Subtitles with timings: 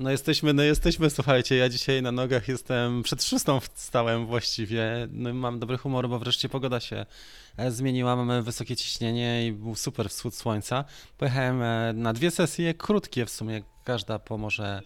[0.00, 5.34] No jesteśmy, no jesteśmy, słuchajcie, ja dzisiaj na nogach jestem, przed szóstą wstałem właściwie, no
[5.34, 7.06] mam dobry humor, bo wreszcie pogoda się
[7.56, 10.84] e, zmieniła, mamy wysokie ciśnienie i był super wschód słońca.
[11.18, 14.82] Pojechałem e, na dwie sesje, krótkie w sumie, każda po może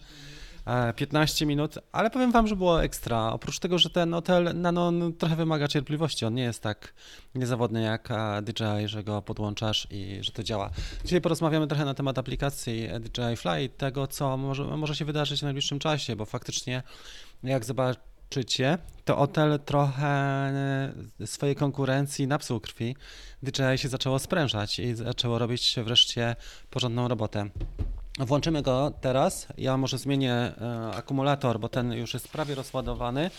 [0.95, 3.33] 15 minut, ale powiem wam, że było ekstra.
[3.33, 6.93] Oprócz tego, że ten hotel Nano no, trochę wymaga cierpliwości, on nie jest tak
[7.35, 8.09] niezawodny jak
[8.41, 10.69] DJI, że go podłączasz i że to działa.
[11.03, 15.39] Dzisiaj porozmawiamy trochę na temat aplikacji DJI Fly i tego, co może, może się wydarzyć
[15.39, 16.83] w najbliższym czasie, bo faktycznie
[17.43, 20.93] jak zobaczycie, to hotel trochę
[21.25, 22.95] swojej konkurencji napsuł krwi.
[23.43, 26.35] DJI się zaczęło sprężać i zaczęło robić wreszcie
[26.69, 27.49] porządną robotę.
[28.19, 29.47] Włączymy go teraz.
[29.57, 33.31] Ja może zmienię e, akumulator, bo ten już jest prawie rozładowany,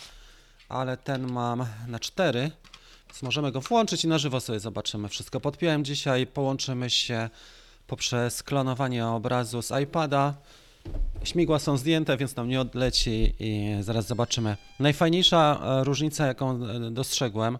[0.69, 2.51] ale ten mam na 4,
[3.09, 5.41] więc możemy go włączyć i na żywo sobie zobaczymy wszystko.
[5.41, 7.30] Podpiąłem dzisiaj, połączymy się
[7.87, 10.35] poprzez klonowanie obrazu z iPada.
[11.24, 14.57] Śmigła są zdjęte, więc nam nie odleci i zaraz zobaczymy.
[14.80, 17.59] Najfajniejsza e, różnica, jaką e, dostrzegłem,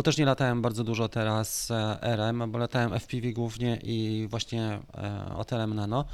[0.00, 4.78] bo też nie latałem bardzo dużo teraz e, RM, bo latałem FPV głównie i właśnie
[5.34, 6.04] hotelem Nano.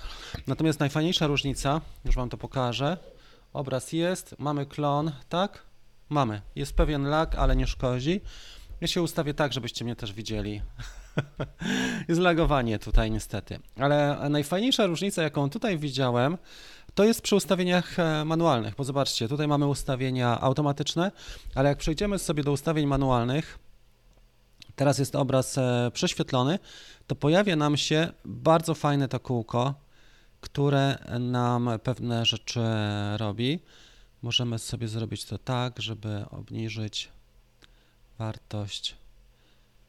[0.47, 2.97] Natomiast najfajniejsza różnica, już Wam to pokażę,
[3.53, 5.63] obraz jest, mamy klon, tak?
[6.09, 6.43] Mamy.
[6.55, 8.21] Jest pewien lag, ale nie szkodzi.
[8.81, 10.63] Ja się ustawię tak, żebyście mnie też widzieli.
[12.09, 13.59] jest lagowanie tutaj niestety.
[13.77, 16.39] Ale najfajniejsza różnica, jaką tutaj widziałem,
[16.95, 21.13] to jest przy ustawieniach e, manualnych, bo zobaczcie, tutaj mamy ustawienia automatyczne,
[21.55, 23.66] ale jak przejdziemy sobie do ustawień manualnych,
[24.77, 26.59] teraz jest obraz e, prześwietlony,
[27.07, 29.75] to pojawia nam się bardzo fajne to kółko,
[30.41, 32.61] które nam pewne rzeczy
[33.17, 33.61] robi.
[34.23, 37.09] Możemy sobie zrobić to tak, żeby obniżyć
[38.19, 38.97] wartość.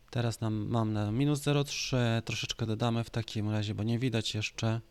[0.10, 4.82] Teraz nam, mam na minus 0,3, troszeczkę dodamy w takim razie, bo nie widać jeszcze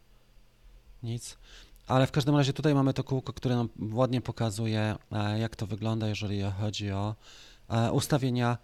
[1.03, 1.39] nic.
[1.87, 5.67] Ale w każdym razie tutaj mamy to kółko, które nam ładnie pokazuje, e, jak to
[5.67, 7.15] wygląda, jeżeli chodzi o
[7.69, 8.59] e, ustawienia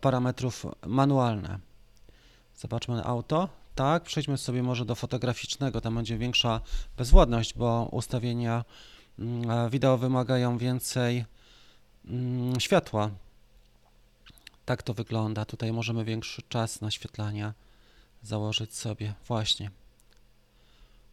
[0.00, 1.58] parametrów manualne.
[2.56, 3.48] Zobaczmy auto.
[3.74, 6.60] Tak, przejdźmy sobie może do fotograficznego, tam będzie większa
[6.96, 8.64] bezwładność, bo ustawienia
[9.18, 11.24] mm, wideo wymagają więcej
[12.04, 13.10] mm, światła.
[14.64, 15.44] Tak to wygląda.
[15.44, 17.54] Tutaj możemy większy czas naświetlania
[18.22, 19.14] założyć sobie.
[19.26, 19.70] Właśnie.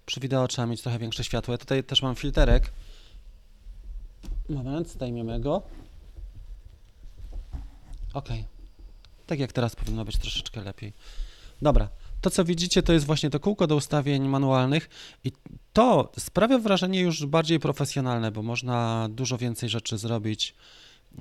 [0.05, 1.51] Przy wideo trzeba mieć trochę większe światło.
[1.51, 2.71] Ja tutaj też mam filterek.
[4.49, 5.61] Moment, zdejmiemy go.
[8.13, 8.29] Ok.
[9.25, 10.93] Tak jak teraz powinno być troszeczkę lepiej.
[11.61, 11.89] Dobra.
[12.21, 14.89] To, co widzicie, to jest właśnie to kółko do ustawień manualnych
[15.23, 15.31] i
[15.73, 20.55] to sprawia wrażenie już bardziej profesjonalne, bo można dużo więcej rzeczy zrobić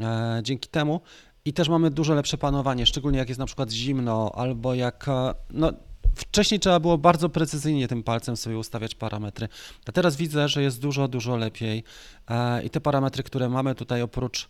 [0.01, 1.01] e, dzięki temu.
[1.45, 5.09] I też mamy dużo lepsze panowanie, szczególnie jak jest na przykład zimno, albo jak.
[5.09, 5.73] E, no,
[6.15, 9.49] wcześniej trzeba było bardzo precyzyjnie tym palcem sobie ustawiać parametry.
[9.87, 11.85] A teraz widzę, że jest dużo, dużo lepiej.
[12.31, 14.49] E, I te parametry, które mamy tutaj oprócz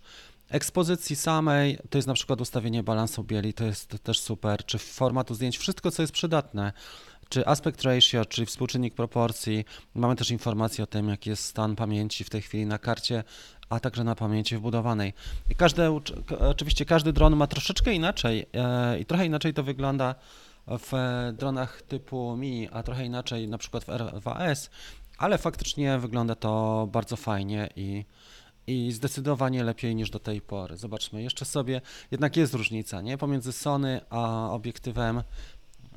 [0.50, 5.34] ekspozycji samej, to jest na przykład ustawienie balansu bieli, to jest też super, czy formatu
[5.34, 6.72] zdjęć, wszystko co jest przydatne,
[7.28, 9.64] czy aspect ratio, czyli współczynnik proporcji.
[9.94, 13.24] Mamy też informacje o tym, jaki jest stan pamięci w tej chwili na karcie
[13.68, 15.14] a także na pamięci wbudowanej.
[15.50, 16.00] I każde,
[16.38, 20.14] oczywiście każdy dron ma troszeczkę inaczej e, i trochę inaczej to wygląda
[20.68, 20.92] w
[21.32, 24.68] dronach typu Mi, a trochę inaczej na przykład w R2S,
[25.18, 28.04] ale faktycznie wygląda to bardzo fajnie i,
[28.68, 30.76] i zdecydowanie lepiej niż do tej pory.
[30.76, 31.80] Zobaczmy jeszcze sobie,
[32.10, 33.18] jednak jest różnica, nie?
[33.18, 35.22] Pomiędzy Sony a obiektywem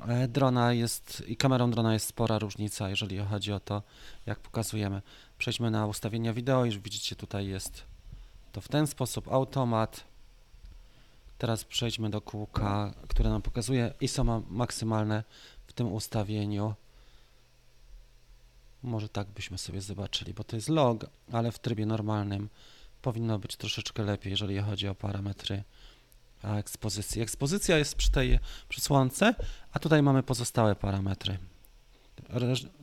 [0.08, 3.82] e, drona jest i kamerą drona jest spora różnica, jeżeli chodzi o to,
[4.26, 5.02] jak pokazujemy.
[5.38, 6.64] Przejdźmy na ustawienia wideo.
[6.64, 7.82] Już widzicie, tutaj jest
[8.52, 10.04] to w ten sposób automat.
[11.38, 15.24] Teraz przejdźmy do kółka, które nam pokazuje ISO maksymalne
[15.66, 16.74] w tym ustawieniu.
[18.82, 22.48] Może tak byśmy sobie zobaczyli, bo to jest log, ale w trybie normalnym
[23.02, 25.62] powinno być troszeczkę lepiej, jeżeli chodzi o parametry
[26.42, 27.22] ekspozycji.
[27.22, 28.38] Ekspozycja jest przy tej
[28.68, 29.34] przysłonce,
[29.72, 31.38] a tutaj mamy pozostałe parametry.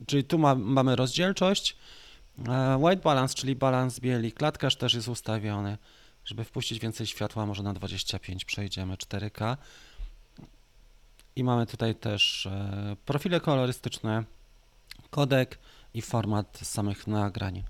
[0.06, 1.76] Czyli tu ma, mamy rozdzielczość,
[2.48, 5.78] E, white balance, czyli balans bieli, klatkarz też jest ustawiony,
[6.24, 9.56] żeby wpuścić więcej światła, może na 25 przejdziemy 4K.
[11.36, 14.24] I mamy tutaj też e, profile kolorystyczne,
[15.10, 15.58] kodek
[15.94, 17.64] i format samych nagrań.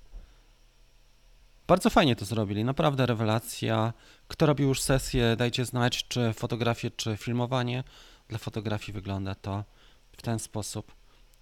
[1.67, 3.93] Bardzo fajnie to zrobili, naprawdę rewelacja.
[4.28, 7.84] Kto robił już sesję, dajcie znać, czy fotografię, czy filmowanie.
[8.28, 9.64] Dla fotografii wygląda to
[10.12, 10.93] w ten sposób.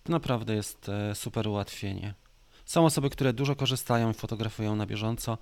[0.04, 2.14] To naprawdę jest e, super ułatwienie.
[2.64, 5.38] Są osoby, które dużo korzystają i fotografują na bieżąco.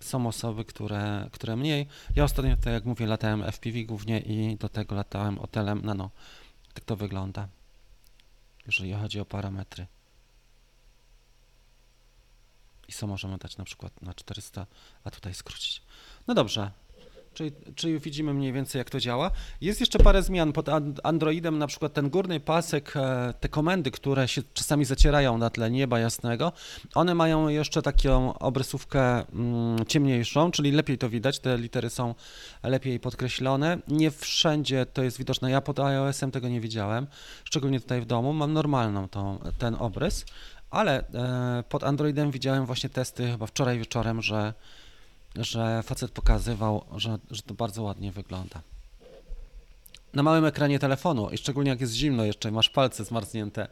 [0.00, 1.86] Są osoby, które, które mniej.
[2.16, 6.10] Ja ostatnio, tak jak mówię, latałem FPV głównie i do tego latałem hotelem nano.
[6.74, 7.48] Tak to wygląda,
[8.66, 9.86] jeżeli chodzi o parametry.
[12.90, 14.66] ISO możemy dać na przykład na 400,
[15.04, 15.82] a tutaj skrócić.
[16.26, 16.70] No dobrze,
[17.34, 19.30] Czyli, czyli widzimy mniej więcej, jak to działa.
[19.60, 20.66] Jest jeszcze parę zmian pod
[21.02, 25.70] Androidem, na przykład ten górny pasek, e, te komendy, które się czasami zacierają na tle
[25.70, 26.52] nieba jasnego,
[26.94, 32.14] one mają jeszcze taką obrysówkę mm, ciemniejszą, czyli lepiej to widać, te litery są
[32.62, 33.78] lepiej podkreślone.
[33.88, 35.50] Nie wszędzie to jest widoczne.
[35.50, 37.06] Ja pod iOS-em tego nie widziałem,
[37.44, 38.32] szczególnie tutaj w domu.
[38.32, 40.24] Mam normalną tą, ten obrys,
[40.70, 44.54] ale e, pod Androidem widziałem właśnie testy chyba wczoraj wieczorem, że
[45.36, 48.62] że facet pokazywał, że, że to bardzo ładnie wygląda.
[50.14, 53.68] Na małym ekranie telefonu, i szczególnie jak jest zimno, jeszcze masz palce zmarznięte,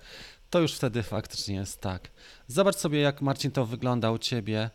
[0.51, 2.11] to już wtedy faktycznie jest tak.
[2.49, 4.71] Zobacz sobie, jak Marcin to wygląda u ciebie,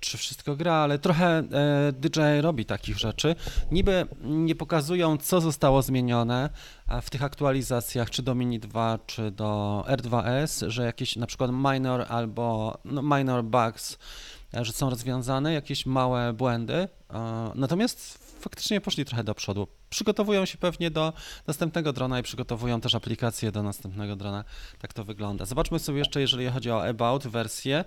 [0.00, 1.44] czy wszystko gra, ale trochę e,
[1.92, 3.34] DJI robi takich rzeczy.
[3.70, 6.50] Niby nie pokazują, co zostało zmienione
[7.02, 12.06] w tych aktualizacjach, czy do Mini 2, czy do R2S, że jakieś na przykład minor
[12.08, 13.98] albo no, minor bugs
[14.54, 16.88] E, że są rozwiązane jakieś małe błędy, e,
[17.54, 19.66] natomiast faktycznie poszli trochę do przodu.
[19.90, 21.12] Przygotowują się pewnie do
[21.46, 24.44] następnego drona i przygotowują też aplikacje do następnego drona.
[24.78, 25.44] Tak to wygląda.
[25.44, 27.84] Zobaczmy sobie jeszcze, jeżeli chodzi o About wersję.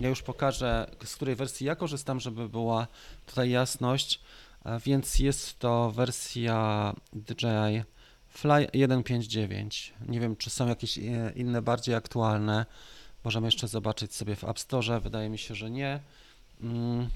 [0.00, 2.86] Ja już pokażę, z której wersji ja korzystam, żeby była
[3.26, 4.20] tutaj jasność.
[4.64, 7.82] E, więc jest to wersja DJI
[8.28, 9.92] Fly 1.5.9.
[10.08, 10.98] Nie wiem, czy są jakieś
[11.34, 12.66] inne bardziej aktualne.
[13.24, 15.00] Możemy jeszcze zobaczyć sobie w App Store.
[15.00, 16.00] Wydaje mi się, że nie.
[16.60, 17.08] Mm.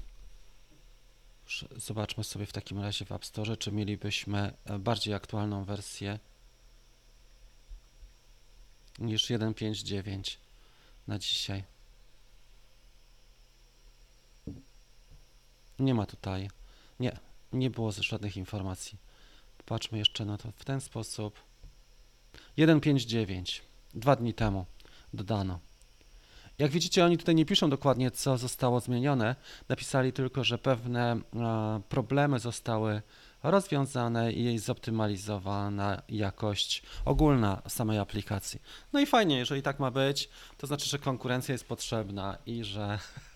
[1.77, 6.19] Zobaczmy sobie w takim razie w App Store, czy mielibyśmy e, bardziej aktualną wersję
[8.99, 10.37] niż 1.5.9
[11.07, 11.63] na dzisiaj.
[15.79, 16.49] Nie ma tutaj.
[16.99, 17.19] Nie,
[17.53, 18.97] nie było żadnych informacji.
[19.57, 21.39] Popatrzmy jeszcze na to w ten sposób.
[22.57, 23.61] 1.5.9.
[23.93, 24.65] Dwa dni temu
[25.13, 25.59] dodano.
[26.63, 29.35] Jak widzicie, oni tutaj nie piszą dokładnie, co zostało zmienione.
[29.69, 33.01] Napisali tylko, że pewne e, problemy zostały
[33.43, 38.61] rozwiązane i zoptymalizowana jakość ogólna samej aplikacji.
[38.93, 42.99] No i fajnie, jeżeli tak ma być, to znaczy, że konkurencja jest potrzebna i że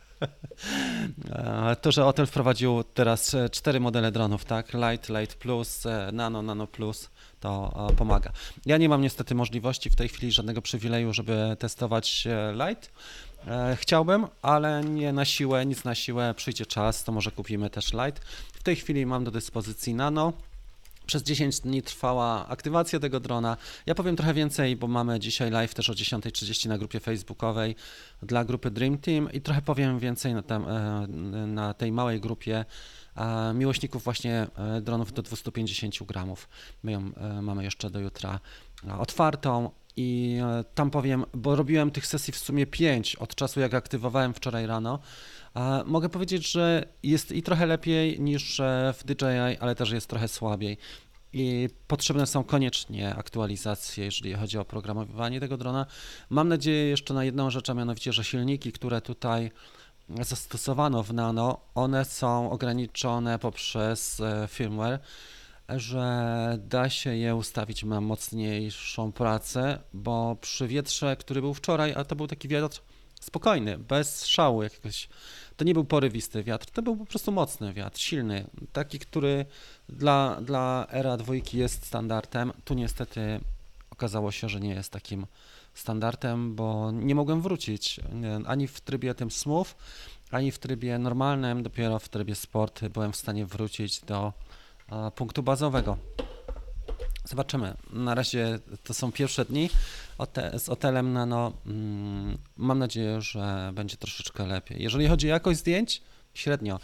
[1.81, 4.73] to, że Otel wprowadził teraz cztery modele dronów, tak?
[4.73, 7.09] Light, Light Plus, e, Nano, Nano Plus,
[7.39, 8.31] to pomaga.
[8.65, 12.91] Ja nie mam niestety możliwości w tej chwili żadnego przywileju, żeby testować e, Light.
[13.47, 16.33] E, chciałbym, ale nie na siłę, nic na siłę.
[16.37, 18.25] Przyjdzie czas, to może kupimy też Light.
[18.53, 20.33] W tej chwili mam do dyspozycji Nano.
[21.07, 23.57] Przez 10 dni trwała aktywacja tego drona.
[23.85, 27.75] Ja powiem trochę więcej, bo mamy dzisiaj live też o 10.30 na grupie facebookowej
[28.21, 31.07] dla grupy Dream Team i trochę powiem więcej na, tem, e,
[31.47, 32.65] na tej małej grupie
[33.53, 36.49] miłośników właśnie e, dronów do 250 gramów.
[36.83, 38.39] My ją e, mamy jeszcze do jutra
[38.99, 40.37] otwartą i
[40.75, 44.99] tam powiem, bo robiłem tych sesji w sumie 5 od czasu jak aktywowałem wczoraj rano.
[45.85, 48.61] Mogę powiedzieć, że jest i trochę lepiej niż
[48.93, 50.77] w DJI, ale też jest trochę słabiej.
[51.33, 55.85] I potrzebne są koniecznie aktualizacje, jeżeli chodzi o programowanie tego drona.
[56.29, 59.51] Mam nadzieję jeszcze na jedną rzecz, a mianowicie, że silniki, które tutaj
[60.21, 64.99] zastosowano w Nano, one są ograniczone poprzez e, firmware,
[65.69, 72.03] że da się je ustawić na mocniejszą pracę, bo przy wietrze, który był wczoraj, a
[72.03, 72.81] to był taki wiatr
[73.21, 75.09] spokojny, bez szału jakiegoś,
[75.57, 79.45] to nie był porywisty wiatr, to był po prostu mocny wiatr, silny, taki, który
[79.89, 82.53] dla, dla era dwójki jest standardem.
[82.65, 83.39] Tu niestety
[83.89, 85.25] okazało się, że nie jest takim
[85.73, 87.99] standardem, bo nie mogłem wrócić
[88.45, 89.67] ani w trybie tym smooth,
[90.31, 94.33] ani w trybie normalnym, dopiero w trybie sport byłem w stanie wrócić do
[95.15, 95.97] punktu bazowego.
[97.29, 97.73] Zobaczymy.
[97.93, 99.69] Na razie to są pierwsze dni
[100.57, 101.53] z hotelem Nano.
[101.65, 104.83] Mm, mam nadzieję, że będzie troszeczkę lepiej.
[104.83, 106.01] Jeżeli chodzi o jakość zdjęć,
[106.33, 106.79] średnio.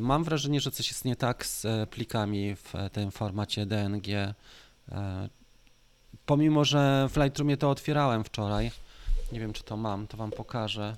[0.00, 4.08] Mam wrażenie, że coś jest nie tak z e, plikami w tym formacie DNG.
[4.08, 4.34] E,
[6.26, 8.70] pomimo, że w Lightroomie to otwierałem wczoraj,
[9.32, 10.96] nie wiem czy to mam, to Wam pokażę,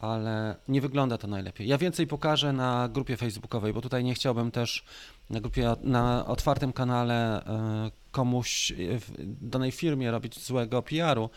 [0.00, 1.68] ale nie wygląda to najlepiej.
[1.68, 4.84] Ja więcej pokażę na grupie facebookowej, bo tutaj nie chciałbym też
[5.30, 9.12] na grupie, na otwartym kanale e, komuś w
[9.48, 11.30] danej firmie robić złego PR-u,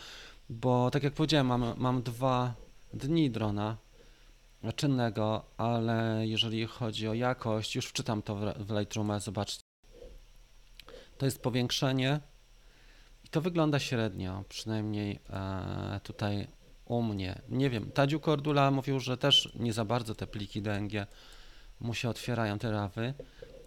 [0.48, 2.54] bo tak jak powiedziałem, mam, mam dwa
[2.94, 3.76] dni drona
[4.76, 9.62] czynnego, ale jeżeli chodzi o jakość, już wczytam to w Lightroomie, zobaczcie.
[11.18, 12.20] To jest powiększenie
[13.24, 16.46] i to wygląda średnio, przynajmniej e, tutaj
[16.84, 17.42] u mnie.
[17.48, 21.06] Nie wiem, Tadziu Kordula mówił, że też nie za bardzo te pliki DNG
[21.80, 23.14] mu się otwierają te rawy,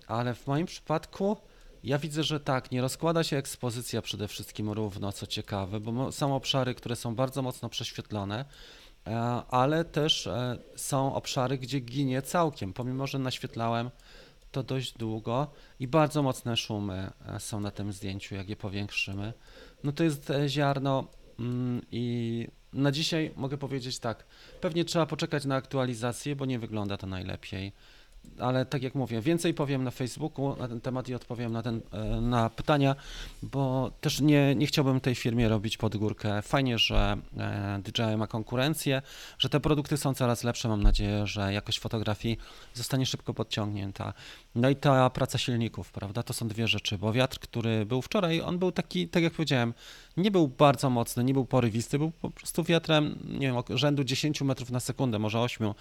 [0.08, 1.38] ale w moim przypadku
[1.84, 6.36] ja widzę, że tak, nie rozkłada się ekspozycja przede wszystkim równo, co ciekawe, bo są
[6.36, 8.46] obszary, które są bardzo mocno prześwietlone,
[9.08, 9.18] e,
[9.50, 13.90] ale też e, są obszary, gdzie ginie całkiem, pomimo że naświetlałem
[14.52, 15.48] to dość długo
[15.80, 19.34] i bardzo mocne szumy e, są na tym zdjęciu, jak je powiększymy.
[19.84, 21.08] No to jest ziarno
[21.40, 24.26] mm, i na dzisiaj mogę powiedzieć tak,
[24.62, 27.72] pewnie trzeba poczekać na aktualizację, bo nie wygląda to najlepiej
[28.40, 31.82] ale tak jak mówię, więcej powiem na Facebooku na ten temat i odpowiem na, ten,
[31.92, 32.96] e, na pytania,
[33.44, 36.42] bo też nie, nie chciałbym tej firmie robić pod górkę.
[36.42, 39.02] Fajnie, że e, DJI ma konkurencję,
[39.40, 40.68] że te produkty są coraz lepsze.
[40.68, 42.38] Mam nadzieję, że jakość fotografii
[42.74, 44.14] zostanie szybko podciągnięta.
[44.56, 46.24] No i ta praca silników, prawda?
[46.24, 49.74] To są dwie rzeczy, bo wiatr, który był wczoraj, on był taki, tak jak powiedziałem,
[50.18, 54.42] nie był bardzo mocny, nie był porywisty, był po prostu wiatrem, nie wiem, rzędu 10
[54.42, 55.74] metrów na sekundę, może 8.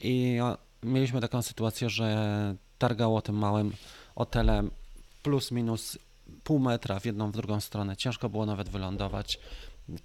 [0.00, 0.38] I
[0.82, 3.72] mieliśmy taką sytuację, że targało tym małym
[4.14, 4.70] hotelem
[5.22, 5.98] plus minus
[6.44, 7.96] pół metra w jedną, w drugą stronę.
[7.96, 9.38] Ciężko było nawet wylądować.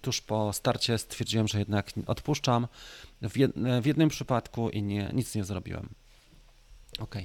[0.02, 2.68] Tuż po starcie stwierdziłem, że jednak odpuszczam.
[3.22, 5.90] W, jed, w jednym przypadku i nie, nic nie zrobiłem.
[7.00, 7.16] Ok.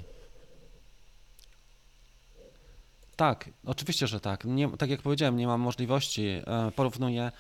[3.23, 4.45] Tak, oczywiście, że tak.
[4.45, 6.27] Nie, tak jak powiedziałem, nie mam możliwości.
[6.27, 6.43] E,
[6.77, 7.33] porównuję,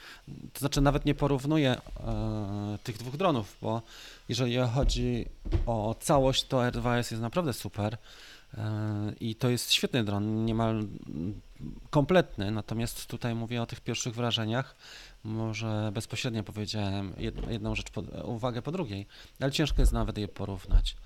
[0.53, 3.83] to znaczy nawet nie porównuję e, tych dwóch dronów, bo
[4.29, 5.27] jeżeli chodzi
[5.67, 7.97] o całość, to R2S jest naprawdę super
[8.55, 8.59] e,
[9.21, 10.85] i to jest świetny dron, niemal
[11.91, 14.77] kompletny, natomiast tutaj mówię o tych pierwszych wrażeniach,
[15.25, 17.15] może bezpośrednio powiedziałem
[17.49, 17.87] jedną rzecz,
[18.25, 19.07] uwagę po drugiej,
[19.41, 20.97] ale ciężko jest nawet je porównać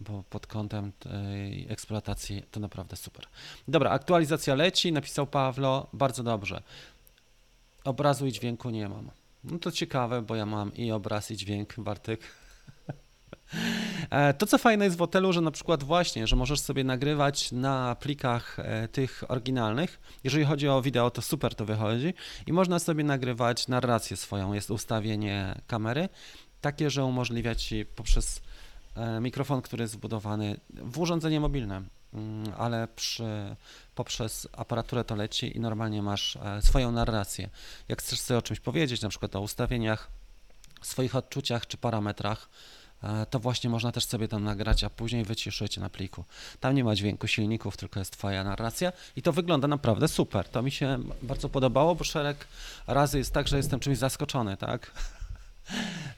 [0.00, 3.26] bo pod kątem tej eksploatacji to naprawdę super.
[3.68, 6.62] Dobra, aktualizacja leci, napisał Pawlo, bardzo dobrze.
[7.84, 9.10] Obrazu i dźwięku nie mam.
[9.44, 12.20] No to ciekawe, bo ja mam i obraz, i dźwięk, Bartek.
[14.10, 17.52] E, to, co fajne jest w hotelu, że na przykład właśnie, że możesz sobie nagrywać
[17.52, 20.00] na plikach e, tych oryginalnych.
[20.24, 22.14] Jeżeli chodzi o wideo, to super to wychodzi
[22.46, 24.52] i można sobie nagrywać narrację swoją.
[24.52, 26.08] Jest ustawienie kamery
[26.60, 28.40] takie, że umożliwia ci poprzez e,
[29.20, 31.82] mikrofon, który jest wbudowany w urządzenie mobilne,
[32.14, 33.56] mm, ale przy,
[33.94, 37.48] poprzez aparaturę to leci i normalnie masz swoją narrację.
[37.88, 40.10] Jak chcesz sobie o czymś powiedzieć, na przykład o ustawieniach,
[40.82, 42.48] swoich odczuciach czy parametrach,
[43.02, 46.24] E, to właśnie można też sobie tam nagrać, a później wyciszyć na pliku.
[46.60, 50.48] Tam nie ma dźwięku silników, tylko jest Twoja narracja i to wygląda naprawdę super.
[50.48, 52.48] To mi się bardzo podobało, bo szereg
[52.86, 54.92] razy jest tak, że jestem czymś zaskoczony, tak?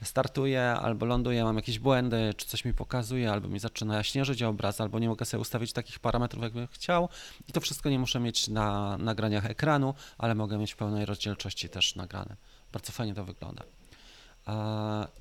[0.03, 4.81] Startuję albo ląduję, mam jakieś błędy, czy coś mi pokazuje, albo mi zaczyna śnieżyć obraz,
[4.81, 7.09] albo nie mogę sobie ustawić takich parametrów, jakbym chciał.
[7.47, 11.69] I to wszystko nie muszę mieć na nagraniach ekranu, ale mogę mieć w pełnej rozdzielczości
[11.69, 12.35] też nagrane.
[12.71, 13.63] Bardzo fajnie to wygląda.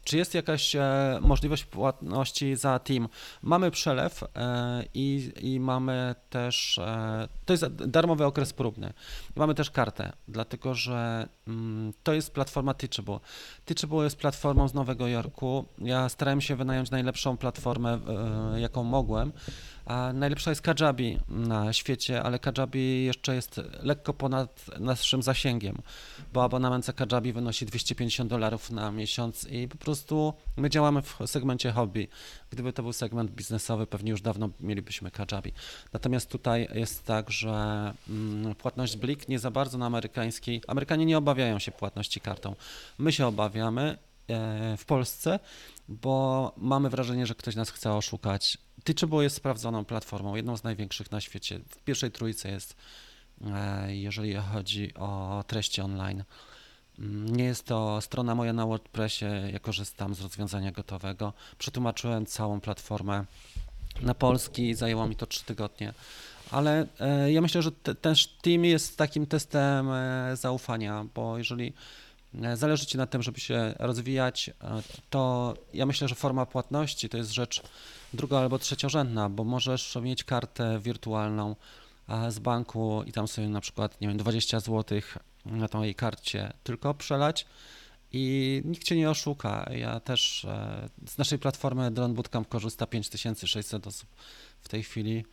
[0.04, 3.08] Czy jest jakaś e, możliwość płatności za team?
[3.42, 8.92] Mamy przelew e, i, i mamy też, e, to jest darmowy okres próbny.
[9.36, 13.18] Mamy też kartę, dlatego że mm, to jest platforma Teachable.
[13.64, 15.64] Teachable jest platformą z Nowego Jorku.
[15.78, 18.00] Ja starałem się wynająć najlepszą platformę,
[18.56, 19.32] jaką mogłem.
[19.86, 25.82] A najlepsza jest Kajabi na świecie, ale Kajabi jeszcze jest lekko ponad naszym zasięgiem,
[26.32, 31.18] bo abonament za Kajabi wynosi 250 dolarów na miesiąc i po prostu my działamy w
[31.26, 32.08] segmencie hobby.
[32.50, 35.52] Gdyby to był segment biznesowy, pewnie już dawno mielibyśmy Kajabi.
[35.92, 37.50] Natomiast tutaj jest tak, że
[38.08, 40.62] mm, płatność Blik nie za bardzo na amerykańskiej.
[40.66, 42.54] Amerykanie nie obawiają się płatności kartą.
[42.98, 45.38] My się obawiamy e, w Polsce,
[45.88, 48.58] bo mamy wrażenie, że ktoś nas chce oszukać.
[48.84, 51.60] Teachable jest sprawdzoną platformą, jedną z największych na świecie.
[51.68, 52.76] W pierwszej trójce jest,
[53.46, 56.24] e, jeżeli chodzi o treści online.
[56.98, 61.32] Mm, nie jest to strona moja na WordPressie, ja korzystam z rozwiązania gotowego.
[61.58, 63.24] Przetłumaczyłem całą platformę
[64.02, 65.94] na polski, zajęło mi to 3 tygodnie.
[66.50, 71.72] Ale e, ja myślę, że te, ten team jest takim testem e, zaufania, bo jeżeli
[72.54, 77.16] zależy Ci na tym, żeby się rozwijać, e, to ja myślę, że forma płatności to
[77.16, 77.62] jest rzecz
[78.14, 81.56] druga albo trzeciorzędna, bo możesz mieć kartę wirtualną
[82.28, 85.00] z banku i tam sobie na przykład, nie wiem, 20 zł
[85.46, 87.46] na tej karcie tylko przelać
[88.12, 89.70] i nikt Cię nie oszuka.
[89.72, 94.08] Ja też e, z naszej platformy Drone Bootcamp korzysta 5600 osób
[94.60, 95.24] w tej chwili.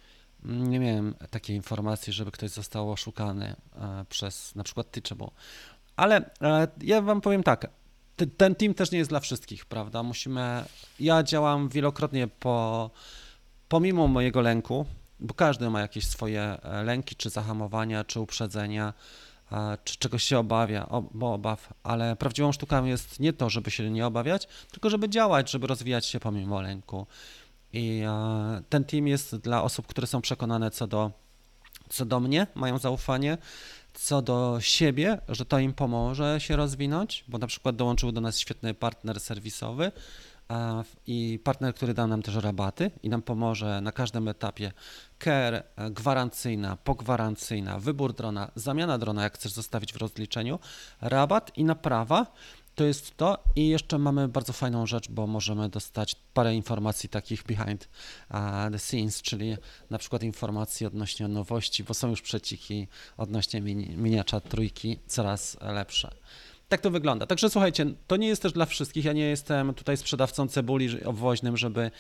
[0.44, 3.56] Nie miałem takiej informacji, żeby ktoś został oszukany
[4.10, 5.28] przez na przykład Teachable.
[5.98, 7.68] Ale e, ja wam powiem tak,
[8.38, 10.04] ten team też nie jest dla wszystkich, prawda?
[10.04, 10.64] Musimy.
[11.00, 12.90] Ja działam wielokrotnie po,
[13.70, 14.86] pomimo mojego lęku,
[15.20, 18.94] bo każdy ma jakieś swoje e, lęki, czy zahamowania, czy uprzedzenia,
[19.52, 23.90] e, czy czegoś się obawia, bo obaw, ale prawdziwą sztuką jest nie to, żeby się
[23.90, 27.08] nie obawiać, tylko żeby działać, żeby rozwijać się pomimo lęku.
[27.74, 28.04] I
[28.70, 31.12] ten team jest dla osób, które są przekonane co do
[31.90, 33.38] co do mnie, mają zaufanie,
[34.00, 38.40] co do siebie, że to im pomoże się rozwinąć, bo na przykład dołączył do nas
[38.40, 39.92] świetny partner serwisowy
[41.08, 44.72] i partner, który da nam też rabaty i nam pomoże na każdym etapie
[45.20, 50.60] care, e, gwarancyjna, pogwarancyjna, wybór drona, zamiana drona, jak chcesz zostawić w rozliczeniu,
[51.02, 52.26] rabat i naprawa.
[52.78, 57.44] To jest to i jeszcze mamy bardzo fajną rzecz, bo możemy dostać parę informacji takich
[57.44, 57.90] behind
[58.72, 59.58] the scenes, czyli
[59.90, 66.16] na przykład informacji odnośnie nowości, bo są już przeciki odnośnie mini, miniacza trójki coraz lepsze.
[66.70, 67.26] Tak to wygląda.
[67.26, 69.06] Także słuchajcie, to nie jest też dla wszystkich.
[69.06, 71.92] Ja nie jestem tutaj sprzedawcą cebuli obwoźnym, żeby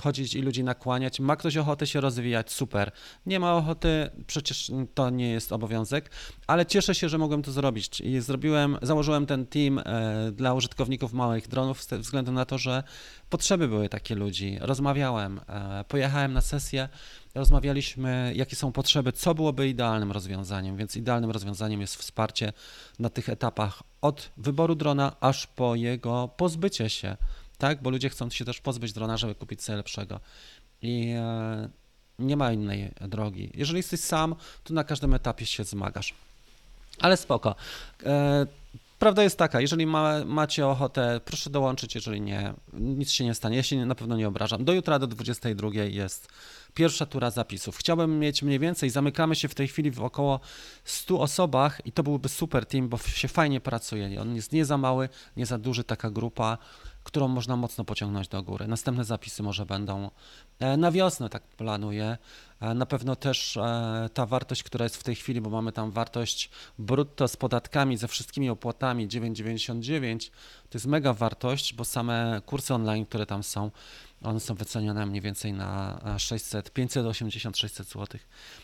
[0.00, 1.20] chodzić i ludzi nakłaniać.
[1.20, 2.92] Ma ktoś ochotę się rozwijać, super.
[3.26, 6.10] Nie ma ochoty, przecież to nie jest obowiązek,
[6.46, 8.00] ale cieszę się, że mogłem to zrobić.
[8.00, 12.82] I zrobiłem, założyłem ten team e, dla użytkowników małych dronów ze względu na to, że
[13.30, 14.58] potrzeby były takie ludzi.
[14.60, 16.88] Rozmawiałem, e, pojechałem na sesję,
[17.34, 22.52] rozmawialiśmy, jakie są potrzeby, co byłoby idealnym rozwiązaniem, więc idealnym rozwiązaniem jest wsparcie
[22.98, 27.16] na tych etapach od wyboru drona aż po jego pozbycie się
[27.58, 27.82] tak?
[27.82, 30.20] Bo ludzie chcą się też pozbyć drona, żeby kupić sobie lepszego.
[30.82, 31.68] I e,
[32.18, 33.50] nie ma innej drogi.
[33.54, 34.34] Jeżeli jesteś sam,
[34.64, 36.14] to na każdym etapie się zmagasz.
[37.00, 37.54] Ale spoko.
[38.06, 38.46] E,
[38.98, 43.56] prawda jest taka, jeżeli ma, macie ochotę, proszę dołączyć, jeżeli nie, nic się nie stanie.
[43.56, 44.64] Ja się na pewno nie obrażam.
[44.64, 46.28] Do jutra do 22 jest
[46.74, 47.76] pierwsza tura zapisów.
[47.76, 50.40] Chciałbym mieć mniej więcej, zamykamy się w tej chwili w około
[50.84, 54.20] 100 osobach i to byłby super team, bo się fajnie pracuje.
[54.20, 56.58] On jest nie za mały, nie za duży, taka grupa
[57.04, 58.66] którą można mocno pociągnąć do góry.
[58.68, 60.10] Następne zapisy może będą
[60.58, 62.18] e, na wiosnę, tak planuję.
[62.60, 65.90] E, na pewno też e, ta wartość, która jest w tej chwili, bo mamy tam
[65.90, 70.30] wartość brutto z podatkami, ze wszystkimi opłatami 9,99,
[70.70, 73.70] to jest mega wartość, bo same kursy online, które tam są,
[74.24, 78.20] one są wycenione mniej więcej na 600, 580, 600 zł,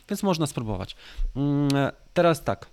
[0.09, 0.97] więc można spróbować.
[1.37, 1.69] Mm,
[2.15, 2.67] teraz tak.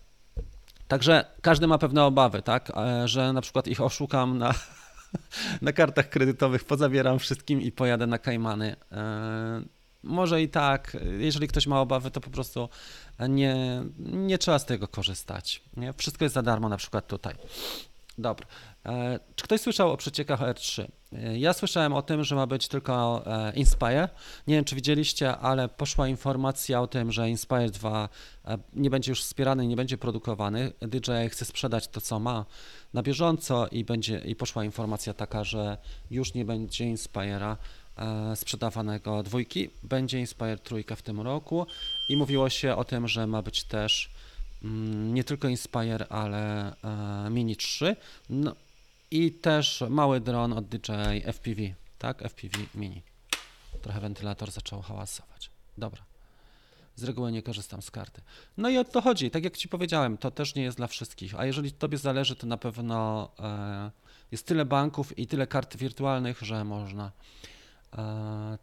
[0.88, 2.72] Także każdy ma pewne obawy, tak,
[3.06, 4.54] że na przykład ich oszukam na
[5.62, 8.76] na kartach kredytowych pozabieram wszystkim i pojadę na Kajmany.
[8.92, 9.62] E,
[10.04, 12.70] może i tak, jeżeli ktoś ma obawy, to po prostu
[13.30, 15.62] nie, nie trzeba z tego korzystać.
[15.98, 17.36] Wszystko jest za darmo, na przykład tutaj.
[18.18, 18.48] Dobra.
[18.86, 20.86] E, czy ktoś słyszał o przeciekach R3?
[21.14, 24.10] E, ja słyszałem o tym, że ma być tylko e, Inspire.
[24.48, 28.10] Nie wiem, czy widzieliście, ale poszła informacja o tym, że Inspire 2
[28.74, 30.74] nie będzie już wspierany, nie będzie produkowany.
[30.82, 32.46] DJI chce sprzedać to, co ma
[32.94, 35.78] na bieżąco i, będzie, i poszła informacja taka, że
[36.12, 37.56] już nie będzie Inspire'a
[38.36, 41.68] sprzedawanego dwójki, będzie Inspire trójka w tym roku
[42.10, 44.10] i mówiło się o tym, że ma być też
[45.14, 47.96] nie tylko Inspire, ale e, Mini 3.
[48.30, 48.56] No,
[49.12, 51.62] I też mały dron od DJI FPV,
[51.98, 52.22] tak?
[52.22, 53.02] FPV Mini.
[53.82, 55.50] Trochę wentylator zaczął hałasować.
[55.78, 56.04] Dobra.
[56.96, 58.22] Z reguły nie korzystam z karty.
[58.58, 59.32] No i o to chodzi.
[59.32, 61.40] Tak jak Ci powiedziałem, to też nie jest dla wszystkich.
[61.40, 63.92] A jeżeli Tobie zależy, to na pewno e,
[64.32, 67.12] jest tyle banków i tyle kart wirtualnych, że można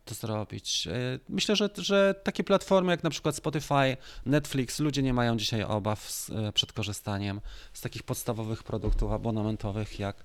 [0.05, 0.87] to zrobić.
[0.87, 5.63] E, myślę, że, że takie platformy jak na przykład Spotify, Netflix, ludzie nie mają dzisiaj
[5.63, 7.41] obaw z, e, przed korzystaniem
[7.73, 10.25] z takich podstawowych produktów abonamentowych jak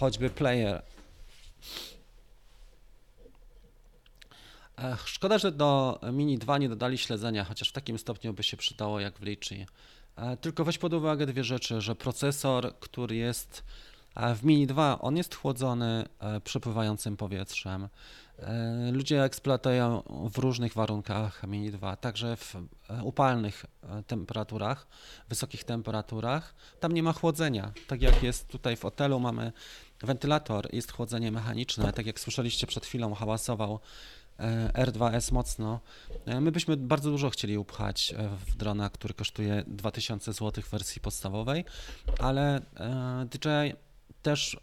[0.00, 0.82] choćby Player.
[4.78, 8.56] E, szkoda, że do Mini 2 nie dodali śledzenia, chociaż w takim stopniu by się
[8.56, 9.66] przydało jak w Litchi.
[10.40, 13.64] Tylko weź pod uwagę dwie rzeczy, że procesor, który jest
[14.36, 16.04] w Mini 2, on jest chłodzony
[16.44, 17.88] przepływającym powietrzem.
[18.42, 20.02] E, ludzie eksploatują
[20.32, 22.60] w różnych warunkach Mini 2, także w e,
[23.02, 24.86] upalnych e, temperaturach,
[25.28, 26.54] wysokich temperaturach.
[26.80, 27.72] Tam nie ma chłodzenia.
[27.86, 29.52] Tak jak jest tutaj w hotelu, mamy
[30.00, 31.92] wentylator, jest chłodzenie mechaniczne.
[31.92, 33.80] Tak jak słyszeliście przed chwilą, hałasował
[34.72, 35.80] R2S mocno.
[36.40, 38.14] My byśmy bardzo dużo chcieli upchać
[38.46, 41.64] w drona, który kosztuje 2000 zł w wersji podstawowej,
[42.18, 42.60] ale
[43.24, 43.74] DJI
[44.22, 44.56] też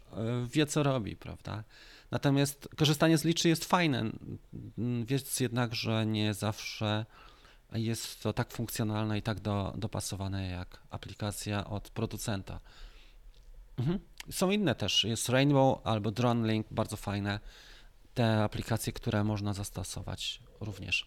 [0.46, 1.64] wie co robi, prawda?
[2.10, 4.10] Natomiast korzystanie z liczy jest fajne,
[5.04, 7.06] więc jednak, że nie zawsze
[7.72, 12.60] jest to tak funkcjonalne i tak do, dopasowane jak aplikacja od producenta.
[13.78, 13.98] Mhm.
[14.30, 17.40] Są inne też, jest Rainbow albo DroneLink, bardzo fajne.
[18.14, 21.06] Te aplikacje, które można zastosować również.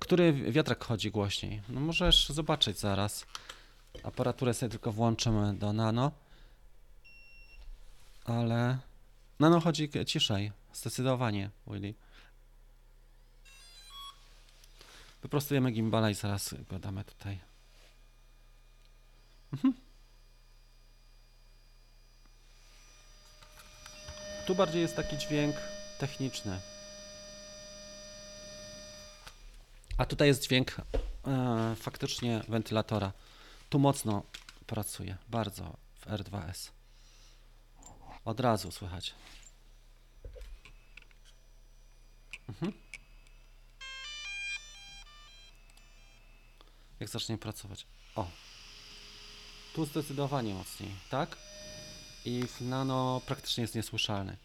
[0.00, 1.62] Który wiatrak chodzi głośniej?
[1.68, 3.26] No możesz zobaczyć zaraz.
[4.02, 6.12] Aparaturę sobie tylko włączymy do nano.
[8.24, 8.78] Ale
[9.40, 10.52] no, no, chodzi ciszej.
[10.72, 11.94] Zdecydowanie, Willy.
[15.22, 17.38] Wyprostujemy gimbala i zaraz go damy tutaj.
[19.52, 19.74] Mhm.
[24.46, 25.56] Tu bardziej jest taki dźwięk
[25.98, 26.60] techniczny.
[29.98, 30.76] A tutaj jest dźwięk
[31.26, 33.12] e, faktycznie wentylatora.
[33.70, 34.22] Tu mocno
[34.66, 36.81] pracuje, bardzo w R2S.
[38.24, 39.14] Od razu słychać.
[42.48, 42.72] Mhm.
[47.00, 47.86] Jak zacznie pracować.
[48.14, 48.26] O.
[49.74, 51.36] Tu zdecydowanie mocniej, tak?
[52.24, 54.36] I w nano praktycznie jest niesłyszalny.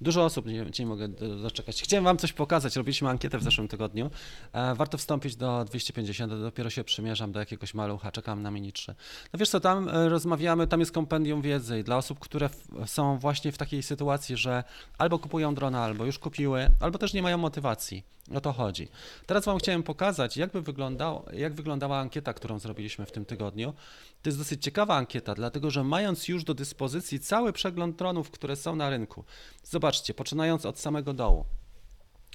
[0.00, 1.82] Dużo osób nie, nie mogę do- doczekać.
[1.82, 2.76] Chciałem Wam coś pokazać.
[2.76, 4.10] Robiliśmy ankietę w zeszłym tygodniu.
[4.52, 6.32] E, warto wstąpić do 250.
[6.40, 8.12] Dopiero się przymierzam do jakiegoś malucha.
[8.12, 8.94] Czekam na Mini 3.
[9.32, 12.50] No wiesz co, tam e, rozmawiamy, tam jest kompendium wiedzy i dla osób, które
[12.86, 14.64] są właśnie w takiej sytuacji, że
[14.98, 18.04] albo kupują drona, albo już kupiły, albo też nie mają motywacji.
[18.34, 18.88] O to chodzi.
[19.26, 23.74] Teraz Wam chciałem pokazać, jakby wyglądał, jak wyglądała ankieta, którą zrobiliśmy w tym tygodniu.
[24.22, 28.56] To jest dosyć ciekawa ankieta, dlatego że mając już do dyspozycji cały przegląd dronów, które
[28.56, 29.24] są na rynku,
[29.64, 31.44] zobaczcie, poczynając od samego dołu.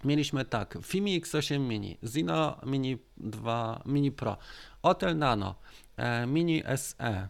[0.04, 4.38] Mieliśmy tak, Fimi X8 Mini, Zino Mini 2, Mini Pro,
[4.82, 5.56] Otel Nano,
[5.98, 7.28] e, Mini SE,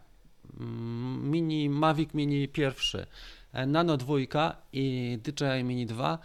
[0.59, 3.07] mm, Mini Mavic Mini pierwszy,
[3.53, 6.19] e, Nano 2 i DJI Mini 2.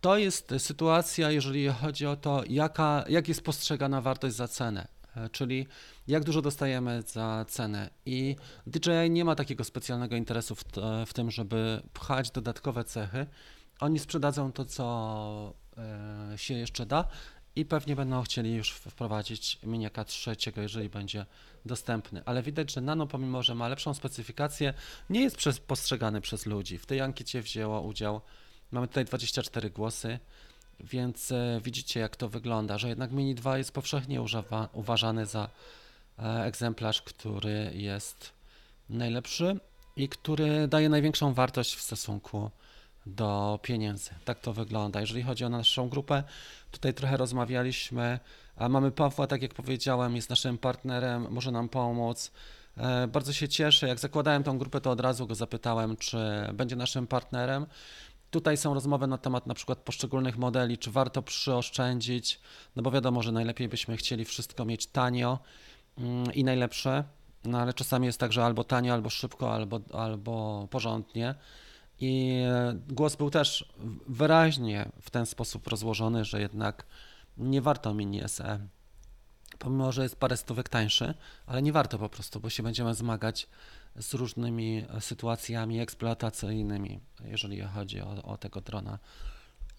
[0.00, 4.88] To jest sytuacja, jeżeli chodzi o to, jaka, jak jest postrzegana wartość za cenę,
[5.32, 5.66] czyli
[6.06, 7.90] jak dużo dostajemy za cenę.
[8.06, 10.64] I DJI nie ma takiego specjalnego interesu w,
[11.06, 13.26] w tym, żeby pchać dodatkowe cechy.
[13.80, 15.54] Oni sprzedadzą to, co
[16.32, 17.08] e, się jeszcze da
[17.56, 21.26] i pewnie będą chcieli już wprowadzić miniaka trzeciego, jeżeli będzie
[21.64, 22.22] dostępny.
[22.24, 24.74] Ale widać, że Nano, pomimo że ma lepszą specyfikację,
[25.10, 26.78] nie jest przez, postrzegany przez ludzi.
[26.78, 28.20] W tej ankiecie wzięło udział,
[28.70, 30.18] mamy tutaj 24 głosy,
[30.80, 35.48] więc e, widzicie, jak to wygląda, że jednak Mini 2 jest powszechnie użawa, uważany za
[36.18, 38.32] e, egzemplarz, który jest
[38.90, 39.60] najlepszy
[39.96, 42.50] i który daje największą wartość w stosunku
[43.06, 44.10] do pieniędzy.
[44.24, 45.00] Tak to wygląda.
[45.00, 46.22] Jeżeli chodzi o naszą grupę,
[46.70, 48.18] tutaj trochę rozmawialiśmy.
[48.68, 52.32] Mamy Pawła, tak jak powiedziałem, jest naszym partnerem, może nam pomóc.
[52.76, 53.88] E, Bardzo się cieszę.
[53.88, 56.18] Jak zakładałem tą grupę, to od razu go zapytałem, czy
[56.54, 57.66] będzie naszym partnerem.
[58.30, 62.40] Tutaj są rozmowy na temat na przykład poszczególnych modeli, czy warto przyoszczędzić,
[62.76, 65.38] no bo wiadomo, że najlepiej byśmy chcieli wszystko mieć tanio
[65.98, 67.04] mm, i najlepsze,
[67.44, 71.34] no ale czasami jest tak, że albo tanio, albo szybko, albo, albo porządnie.
[72.00, 73.72] I e, głos był też
[74.08, 76.86] wyraźnie w ten sposób rozłożony, że jednak
[77.38, 78.58] nie warto mini SE.
[79.58, 81.14] Pomimo, że jest parę stówek tańszy,
[81.46, 83.48] ale nie warto po prostu, bo się będziemy zmagać
[83.98, 88.98] z różnymi sytuacjami eksploatacyjnymi, jeżeli chodzi o, o tego drona.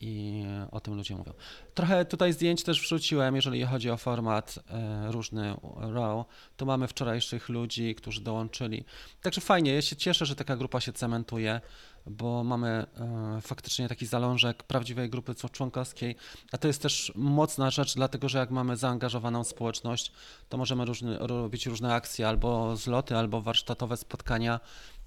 [0.02, 1.34] I o tym ludzie mówią.
[1.74, 5.56] Trochę tutaj zdjęć też wrzuciłem, jeżeli chodzi o format e, różny
[5.94, 6.26] RAW.
[6.58, 8.86] Tu mamy wczorajszych ludzi, którzy dołączyli.
[9.22, 11.62] Także fajnie, ja się cieszę, że taka grupa się cementuje,
[12.10, 16.16] bo mamy e, faktycznie taki zalążek prawdziwej grupy czł- członkowskiej,
[16.52, 20.12] a to jest też mocna rzecz, dlatego że jak mamy zaangażowaną społeczność,
[20.50, 24.60] to możemy różny, robić różne akcje, albo zloty, albo warsztatowe spotkania,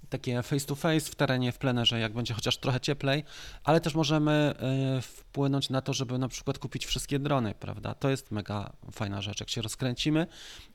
[0.09, 3.25] takie face to face w terenie, w plenerze, jak będzie chociaż trochę cieplej,
[3.65, 7.95] ale też możemy e, wpłynąć na to, żeby na przykład kupić wszystkie drony, prawda?
[7.95, 9.41] To jest mega fajna rzecz.
[9.41, 10.27] Jak się rozkręcimy,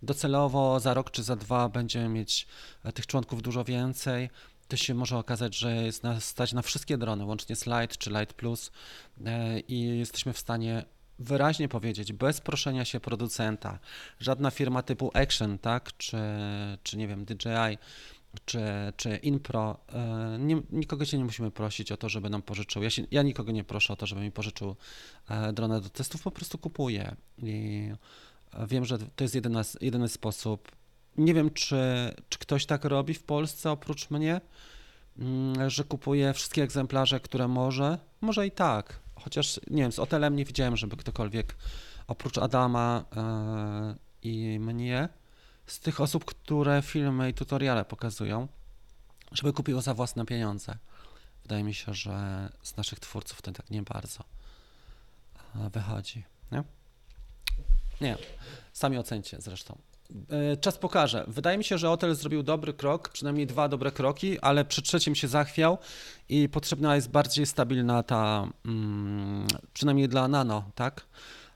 [0.02, 2.48] docelowo za rok czy za dwa będziemy mieć
[2.84, 4.30] e, tych członków dużo więcej.
[4.68, 8.10] To się może okazać, że jest nas stać na wszystkie drony, łącznie z Lite czy
[8.10, 8.72] Lite Plus
[9.26, 10.86] e, i jesteśmy w stanie
[11.20, 13.80] wyraźnie powiedzieć, bez proszenia się producenta,
[14.20, 16.18] żadna firma typu Action, tak, czy,
[16.84, 17.78] czy nie wiem, DJI,
[18.46, 18.60] czy,
[18.98, 22.84] czy Inpro, e, nie, nikogo się nie musimy prosić o to, żeby nam pożyczył.
[22.84, 24.76] Ja, się, ja nikogo nie proszę o to, żeby mi pożyczył
[25.30, 27.16] e, dronę do testów, po prostu kupuję.
[27.38, 27.90] I
[28.68, 30.72] wiem, że to jest jedyna, jedyny sposób.
[31.18, 31.78] Nie wiem, czy,
[32.30, 34.42] czy ktoś tak robi w Polsce oprócz mnie,
[35.20, 37.98] mm, że kupuje wszystkie egzemplarze, które może.
[38.22, 41.56] Może i tak, chociaż nie wiem, z Otelem nie widziałem, żeby ktokolwiek
[42.08, 45.10] oprócz Adama e, i mnie
[45.66, 48.48] z tych osób, które filmy i tutoriale pokazują,
[49.32, 50.78] żeby kupiło za własne pieniądze.
[51.44, 54.24] Wydaje mi się, że z naszych twórców to tak nie bardzo
[55.56, 56.24] e, wychodzi.
[56.52, 56.64] Nie?
[58.02, 58.18] Nie.
[58.74, 59.78] Sami ocencie zresztą.
[60.30, 61.26] E, Czas pokaże.
[61.28, 65.16] Wydaje mi się, że Otel zrobił dobry krok, przynajmniej dwa dobre kroki, ale przy trzecim
[65.16, 65.78] się zachwiał
[66.30, 71.06] i potrzebna jest bardziej stabilna ta, mm, przynajmniej dla Nano, tak?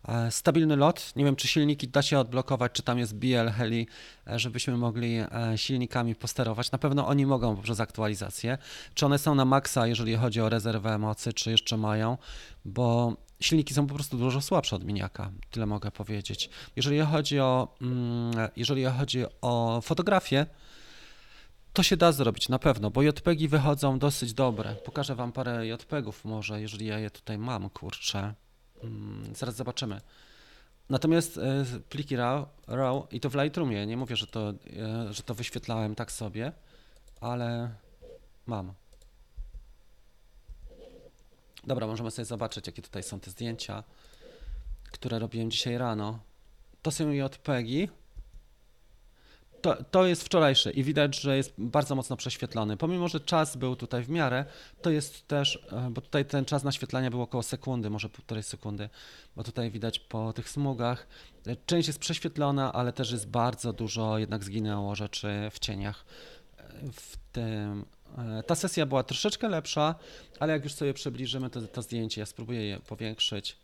[0.08, 1.16] E, Stabilny lot.
[1.16, 3.88] Nie wiem, czy silniki da się odblokować, czy tam jest BL Heli,
[4.28, 5.18] e, żebyśmy mogli
[5.56, 6.72] silnikami posterować.
[6.72, 8.58] Na pewno oni mogą poprzez aktualizację.
[8.94, 12.18] Czy one są na maksa, jeżeli chodzi o rezerwę mocy, czy jeszcze mają,
[12.66, 15.32] bo silniki są po prostu dużo słabsze od miniaka.
[15.52, 16.50] Tyle mogę powiedzieć.
[16.76, 20.46] Jeżeli chodzi o, mm, jeżeli chodzi o fotografię,
[21.74, 24.76] to się da zrobić na pewno, bo JPEGi wychodzą dosyć dobre.
[24.76, 28.34] Pokażę wam parę JPEGów może, jeżeli ja je tutaj mam, kurczę.
[28.84, 30.02] Mm, zaraz zobaczymy.
[30.90, 35.24] Natomiast e, pliki RAW, RAW i to w Lightroomie, nie mówię, że to, e, że
[35.24, 36.52] to wyświetlałem tak sobie,
[37.22, 37.76] ale
[38.46, 38.74] mam.
[41.70, 43.84] Dobra, możemy sobie zobaczyć, jakie tutaj są te zdjęcia,
[44.92, 46.20] które robiłem dzisiaj rano.
[46.82, 47.90] To są JPEGi.
[49.62, 52.78] To, to jest wczorajszy i widać, że jest bardzo mocno prześwietlony.
[52.78, 54.46] Pomimo, że czas był tutaj w miarę,
[54.82, 58.90] to jest też, e, bo tutaj ten czas naświetlania był około sekundy, może półtorej sekundy,
[59.36, 61.08] bo tutaj widać po tych smugach.
[61.48, 66.06] e, Część jest prześwietlona, ale też jest bardzo dużo, jednak zginęło rzeczy w cieniach.
[66.58, 67.86] E, W tym,
[68.48, 69.96] ta sesja była troszeczkę lepsza,
[70.40, 73.58] ale jak już sobie przybliżymy to, to zdjęcie, ja spróbuję je powiększyć.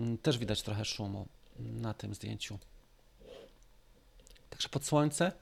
[0.00, 1.26] Mm, Też widać trochę szumu
[1.58, 2.58] na tym zdjęciu.
[4.50, 5.32] Także pod słońce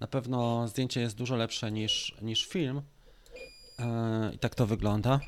[0.00, 2.82] na pewno zdjęcie jest dużo lepsze niż, niż film.
[3.78, 5.20] E, I tak to wygląda.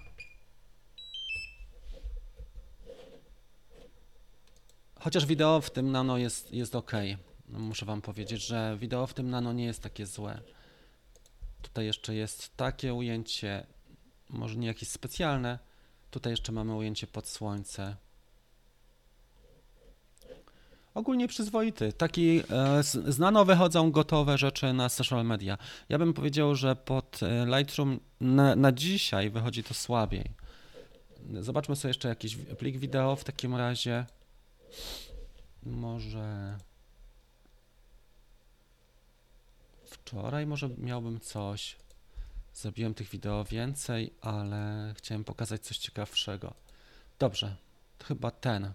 [5.00, 6.92] Chociaż wideo w tym nano jest, jest ok.
[7.48, 10.40] Muszę Wam powiedzieć, że wideo w tym nano nie jest takie złe.
[11.62, 13.66] Tutaj jeszcze jest takie ujęcie,
[14.28, 15.58] może nie jakieś specjalne.
[16.10, 17.96] Tutaj jeszcze mamy ujęcie pod słońce.
[20.94, 21.92] Ogólnie przyzwoity.
[21.92, 25.58] Taki e, z, z nano wychodzą gotowe rzeczy na social media.
[25.88, 30.24] Ja bym powiedział, że pod e, Lightroom na, na dzisiaj wychodzi to słabiej.
[31.40, 34.06] Zobaczmy sobie jeszcze jakiś plik wideo w takim razie.
[35.62, 36.56] Może.
[39.90, 41.76] Wczoraj może miałbym coś.
[42.54, 46.54] Zrobiłem tych wideo więcej, ale chciałem pokazać coś ciekawszego.
[47.18, 47.56] Dobrze,
[48.04, 48.72] chyba ten.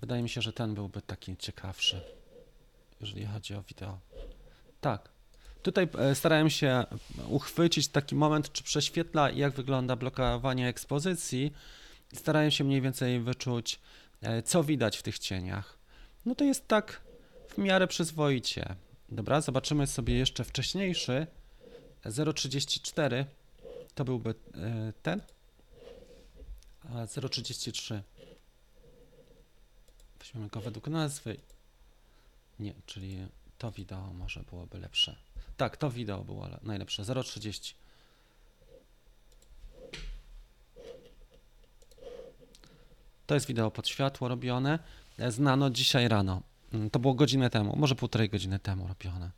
[0.00, 2.00] Wydaje mi się, że ten byłby taki ciekawszy,
[3.00, 3.98] jeżeli chodzi o wideo.
[4.80, 5.08] Tak.
[5.62, 6.84] Tutaj e, starałem się
[7.28, 11.52] uchwycić taki moment, czy prześwietla jak wygląda blokowanie ekspozycji.
[12.14, 13.80] Starałem się mniej więcej wyczuć,
[14.22, 15.78] e, co widać w tych cieniach.
[16.26, 17.00] No to jest tak
[17.48, 18.76] w miarę przyzwoicie.
[19.08, 21.26] Dobra, zobaczymy sobie jeszcze wcześniejszy.
[22.04, 23.24] 0,34
[23.94, 25.22] to byłby e, ten,
[26.84, 28.00] a 0,33
[30.18, 31.36] Weźmiemy go według nazwy.
[32.60, 33.26] Nie, czyli
[33.58, 35.16] to wideo może byłoby lepsze.
[35.56, 37.02] Tak, to wideo było le- najlepsze.
[37.02, 37.74] 0,30.
[43.26, 44.78] To jest wideo pod światło robione.
[45.18, 46.42] e, Znano dzisiaj rano.
[46.72, 49.30] Mm, To było godzinę temu, może półtorej godziny temu robione.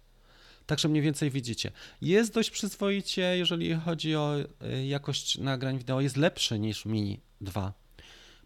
[0.66, 1.72] Także mniej więcej widzicie.
[2.00, 6.00] Jest dość przyzwoicie, jeżeli chodzi o e, jakość nagrań wideo.
[6.00, 7.72] Jest lepszy niż Mini 2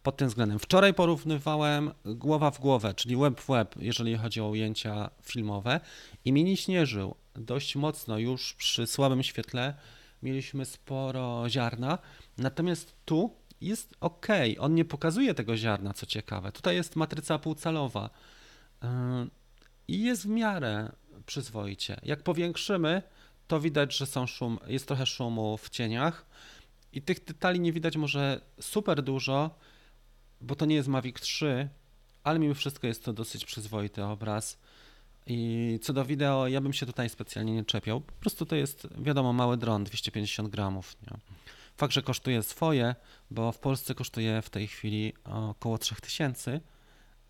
[0.05, 0.59] pod tym względem.
[0.59, 5.81] Wczoraj porównywałem głowa w głowę, czyli web w web, jeżeli chodzi o ujęcia filmowe
[6.25, 9.75] i mini śnieżył dość mocno już przy słabym świetle.
[10.23, 11.99] Mieliśmy sporo ziarna,
[12.39, 14.27] natomiast tu jest ok.
[14.59, 16.53] On nie pokazuje tego ziarna, co ciekawe.
[16.53, 18.11] Tutaj jest matryca półcalowa
[19.89, 20.93] i jest w miarę
[21.27, 22.01] przyzwoicie.
[22.03, 23.03] Jak powiększymy,
[23.49, 26.27] to widać, że są szum, jest trochę szumu w cieniach
[26.93, 29.51] i tych detali nie widać może super dużo,
[30.41, 31.69] bo to nie jest Mavic 3,
[32.25, 34.59] ale mimo wszystko jest to dosyć przyzwoity obraz.
[35.27, 38.01] I co do wideo, ja bym się tutaj specjalnie nie czepiał.
[38.01, 40.97] Po prostu to jest, wiadomo, mały dron, 250 gramów.
[41.03, 41.19] Nie?
[41.77, 42.95] Fakt, że kosztuje swoje,
[43.31, 46.61] bo w Polsce kosztuje w tej chwili około 3000,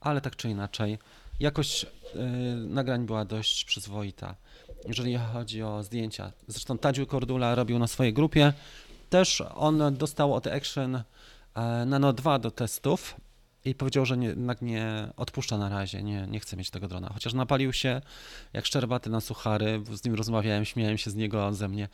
[0.00, 0.98] ale tak czy inaczej,
[1.40, 2.20] jakość yy,
[2.56, 4.34] nagrań była dość przyzwoita,
[4.88, 6.32] jeżeli chodzi o zdjęcia.
[6.48, 8.52] Zresztą Tadziu Cordula robił na swojej grupie.
[9.10, 11.02] Też on dostał od Action e,
[11.86, 13.16] Nano 2 do testów
[13.64, 17.10] i powiedział, że nie, jednak nie odpuszcza na razie, nie, nie chce mieć tego drona.
[17.12, 18.00] Chociaż napalił się
[18.52, 21.88] jak szczerbaty na suchary, z nim rozmawiałem, śmiałem się z niego, on ze mnie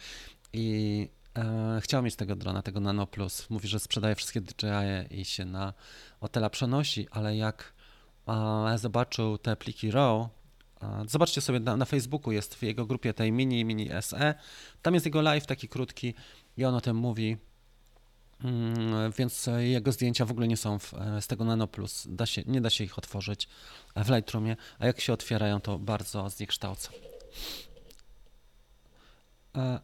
[0.52, 3.50] i e, chciał mieć tego drona, tego Nano Plus.
[3.50, 5.72] Mówi, że sprzedaje wszystkie DJI i się na
[6.20, 7.79] Otela przenosi, ale jak e,
[8.76, 10.28] zobaczył te pliki RAW,
[11.06, 14.34] zobaczcie sobie na, na Facebooku, jest w jego grupie tej mini, mini SE,
[14.82, 16.14] tam jest jego live taki krótki
[16.56, 17.36] i on o tym mówi,
[18.44, 22.06] Mm, więc jego zdjęcia w ogóle nie są w, z tego Nano Plus.
[22.10, 23.48] Da się, nie da się ich otworzyć
[23.96, 26.90] w Lightroomie, a jak się otwierają, to bardzo zniekształca.
[29.56, 29.80] E,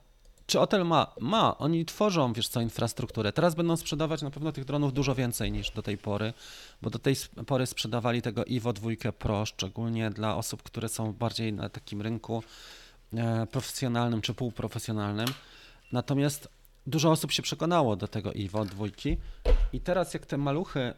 [0.47, 1.15] Czy Otel ma?
[1.21, 1.59] Ma.
[1.59, 3.33] Oni tworzą, wiesz co, infrastrukturę.
[3.33, 6.33] Teraz będą sprzedawać na pewno tych dronów dużo więcej niż do tej pory,
[6.83, 11.53] bo do tej pory sprzedawali tego Ivo 2 Pro, szczególnie dla osób, które są bardziej
[11.53, 12.43] na takim rynku
[13.15, 15.29] e, profesjonalnym czy półprofesjonalnym.
[15.93, 16.49] Natomiast
[16.87, 18.87] dużo osób się przekonało do tego Ivo 2
[19.73, 20.95] i teraz jak te maluchy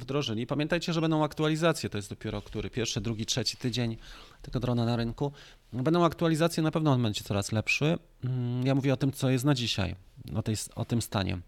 [0.00, 3.96] wdrożyli, pamiętajcie, że będą aktualizacje, to jest dopiero który, pierwszy, drugi, trzeci tydzień
[4.42, 5.32] tego drona na rynku.
[5.72, 7.98] Będą aktualizacje, na pewno on będzie coraz lepszy.
[8.24, 9.96] Mm, Ja mówię o tym, co jest na dzisiaj,
[10.34, 11.38] o, tej, o tym stanie.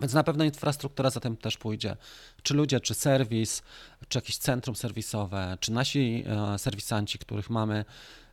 [0.00, 1.96] Więc na pewno infrastruktura za tym też pójdzie.
[2.42, 3.62] Czy ludzie, czy serwis,
[4.08, 7.84] czy jakieś centrum serwisowe, czy nasi e, serwisanci, których mamy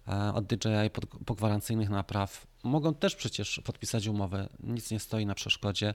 [0.07, 4.49] e, od DJI pod, po gwarancyjnych napraw, mogą też przecież podpisać umowę.
[4.63, 5.93] Nic nie stoi na przeszkodzie,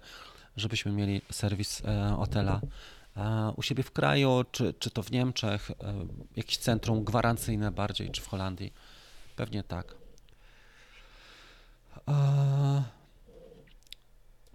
[0.56, 2.66] żebyśmy mieli serwis e, hotela e,
[3.56, 5.74] u siebie w kraju, czy, czy to w Niemczech, e,
[6.36, 8.72] jakieś centrum gwarancyjne bardziej, czy w Holandii.
[9.36, 9.94] Pewnie tak.
[12.08, 12.82] E,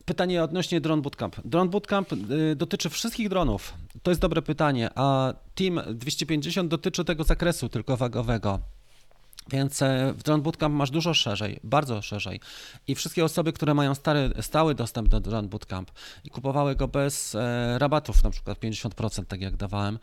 [0.05, 1.35] Pytanie odnośnie Drone Bootcamp.
[1.45, 2.09] Drone Bootcamp
[2.55, 3.73] dotyczy wszystkich dronów.
[4.03, 8.59] To jest dobre pytanie, a Team 250 dotyczy tego zakresu tylko wagowego.
[9.49, 12.39] Więc e, w Drone Bootcamp masz dużo szerzej, bardzo szerzej.
[12.88, 15.91] I wszystkie osoby, które mają stary, stały dostęp do Drone Bootcamp
[16.23, 19.99] i kupowały go bez e, rabatów, na przykład 50%, tak jak dawałem,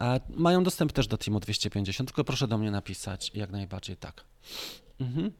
[0.00, 4.24] e, mają dostęp też do Teamu 250, tylko proszę do mnie napisać, jak najbardziej tak.
[5.00, 5.32] Mhm.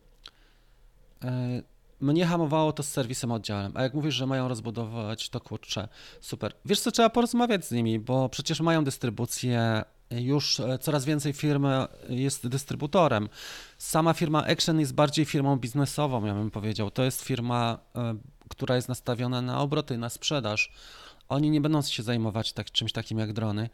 [1.25, 1.62] E,
[2.01, 5.88] mnie hamowało to z serwisem oddziałem, a jak mówisz, że mają rozbudować, to kurczę,
[6.21, 6.55] super.
[6.64, 11.67] Wiesz co, trzeba porozmawiać z nimi, bo przecież mają dystrybucję, już e, coraz więcej firm
[12.09, 13.29] jest dystrybutorem.
[13.79, 16.90] Sama firma Action jest bardziej firmą biznesową, ja bym powiedział.
[16.90, 18.14] To jest firma, e,
[18.49, 20.73] która jest nastawiona na obroty, na sprzedaż.
[21.29, 23.71] Oni nie będą się zajmować tak, czymś takim jak drony,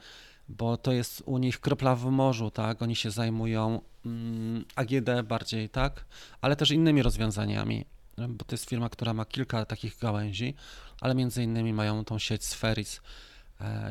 [0.49, 2.83] bo to jest u nich kropla w morzu, tak?
[2.83, 6.05] Oni się zajmują mm, AGD bardziej, tak?
[6.41, 7.85] Ale też innymi rozwiązaniami
[8.29, 10.55] bo to jest firma, która ma kilka takich gałęzi,
[11.01, 13.01] ale między innymi mają tą sieć Spheris e,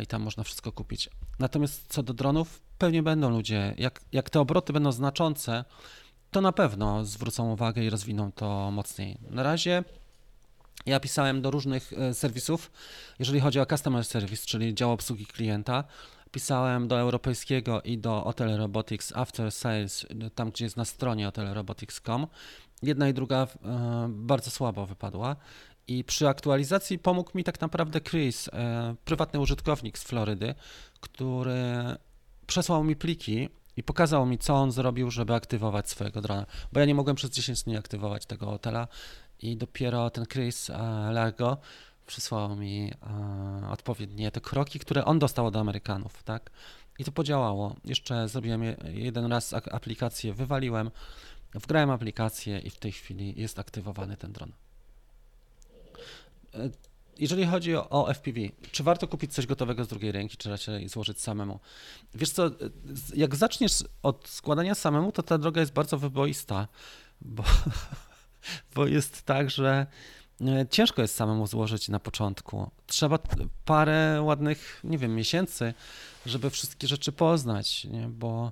[0.03, 1.09] i tam można wszystko kupić.
[1.39, 5.65] Natomiast co do dronów, pewnie będą ludzie, jak, jak te obroty będą znaczące,
[6.31, 9.17] to na pewno zwrócą uwagę i rozwiną to mocniej.
[9.29, 9.83] Na razie
[10.85, 12.71] ja pisałem do różnych e, serwisów,
[13.19, 15.83] jeżeli chodzi o customer service, czyli dział obsługi klienta.
[16.31, 20.05] Pisałem do europejskiego i do Hotel Robotics After Sales,
[20.35, 22.27] tam gdzie jest na stronie hotelrobotics.com
[22.83, 25.35] jedna i druga e, bardzo słabo wypadła.
[25.89, 30.55] I przy aktualizacji pomógł mi tak naprawdę Chris, e, prywatny użytkownik z Florydy,
[30.99, 31.63] który
[32.47, 36.45] przesłał mi pliki i pokazał mi, co on zrobił, żeby aktywować swojego drona.
[36.71, 38.87] Bo ja nie mogłem przez 10 dni aktywować tego hotela
[39.39, 40.73] i dopiero ten Chris e,
[41.11, 41.57] Largo
[42.05, 42.93] przysłał mi
[43.71, 46.51] odpowiednie te kroki, które on dostał od Amerykanów, tak?
[46.99, 47.75] I to podziałało.
[47.85, 48.61] Jeszcze zrobiłem
[48.93, 50.91] jeden raz aplikację, wywaliłem,
[51.53, 54.51] Wgrałem aplikację i w tej chwili jest aktywowany ten dron.
[56.53, 56.69] E,
[57.19, 58.39] jeżeli chodzi o, FPV,
[58.71, 61.59] czy warto kupić coś gotowego z drugiej ręki, czy raczej złożyć samemu?
[62.13, 62.51] Wiesz co,
[63.15, 66.67] jak zaczniesz od składania samemu, to ta droga jest bardzo wyboista,
[67.21, 67.43] bo,
[68.75, 69.87] bo jest tak, że
[70.41, 72.71] e, ciężko jest samemu złożyć na początku.
[72.87, 73.19] Trzeba
[73.65, 75.73] parę ładnych, nie wiem, miesięcy,
[76.25, 78.07] żeby wszystkie rzeczy poznać, nie?
[78.09, 78.51] bo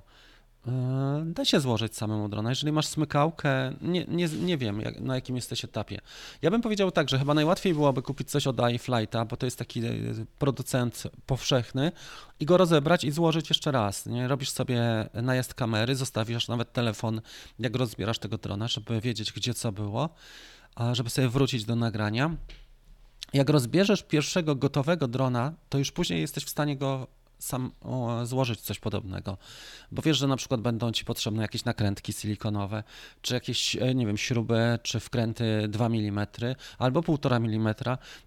[1.24, 2.48] da się złożyć samemu drona.
[2.48, 6.00] Jeżeli masz smykałkę, nie, nie, nie wiem jak, na jakim jesteś etapie.
[6.42, 9.58] Ja bym powiedział tak, że chyba najłatwiej byłoby kupić coś od iFlighta, bo to jest
[9.58, 9.92] taki e,
[10.38, 11.92] producent powszechny
[12.40, 14.06] i go rozebrać i złożyć jeszcze raz.
[14.06, 14.28] Nie?
[14.28, 17.20] Robisz sobie najazd kamery, zostawiasz nawet telefon,
[17.58, 20.08] jak rozbierasz tego drona, żeby wiedzieć, gdzie co było,
[20.92, 22.36] żeby sobie wrócić do nagrania.
[23.32, 27.06] Jak rozbierzesz pierwszego gotowego drona, to już później jesteś w stanie go
[27.38, 27.72] sam
[28.24, 29.38] złożyć coś podobnego.
[29.92, 32.84] Bo wiesz, że na przykład będą ci potrzebne jakieś nakrętki silikonowe,
[33.22, 36.26] czy jakieś, e, nie wiem, śruby, czy wkręty 2 mm
[36.78, 37.74] albo 1,5 mm.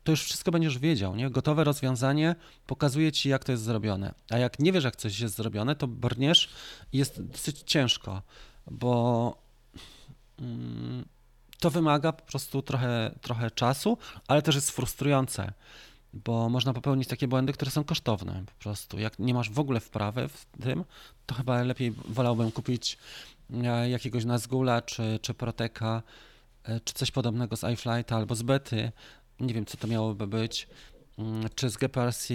[0.03, 1.29] To już wszystko będziesz wiedział, nie?
[1.29, 2.35] Gotowe rozwiązanie
[2.67, 4.13] pokazuje ci, jak to jest zrobione.
[4.29, 6.49] A jak nie wiesz, jak coś jest zrobione, to brniesz
[6.93, 8.21] i jest dosyć ciężko,
[8.71, 9.41] bo.
[10.39, 11.05] Mm,
[11.61, 13.97] to wymaga po prostu trochę, trochę czasu,
[14.27, 15.53] ale też jest frustrujące
[16.13, 18.99] bo można popełnić takie błędy, które są kosztowne po prostu.
[18.99, 20.83] Jak nie masz w ogóle wprawy w tym,
[21.25, 22.97] to chyba lepiej wolałbym kupić
[23.63, 26.03] e, jakiegoś Nazgula, czy, czy Proteka,
[26.63, 28.91] e, czy coś podobnego z iFlight albo z Bety.
[29.39, 30.67] Nie wiem, co to miałoby być.
[31.17, 32.27] Mm, czy z GPRC,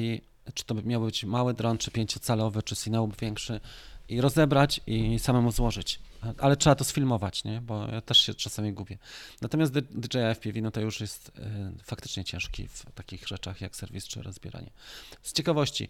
[0.55, 3.61] czy to by miał być mały dron, czy pięciocalowy, czy Cineub większy
[4.09, 6.01] i rozebrać i samemu złożyć
[6.39, 7.61] ale trzeba to sfilmować, nie?
[7.61, 8.99] bo ja też się czasami gubię.
[9.42, 14.09] Natomiast DJI FPV no to już jest e, faktycznie ciężki w takich rzeczach jak serwis
[14.09, 14.71] czy rozbieranie.
[15.23, 15.88] Z ciekawości,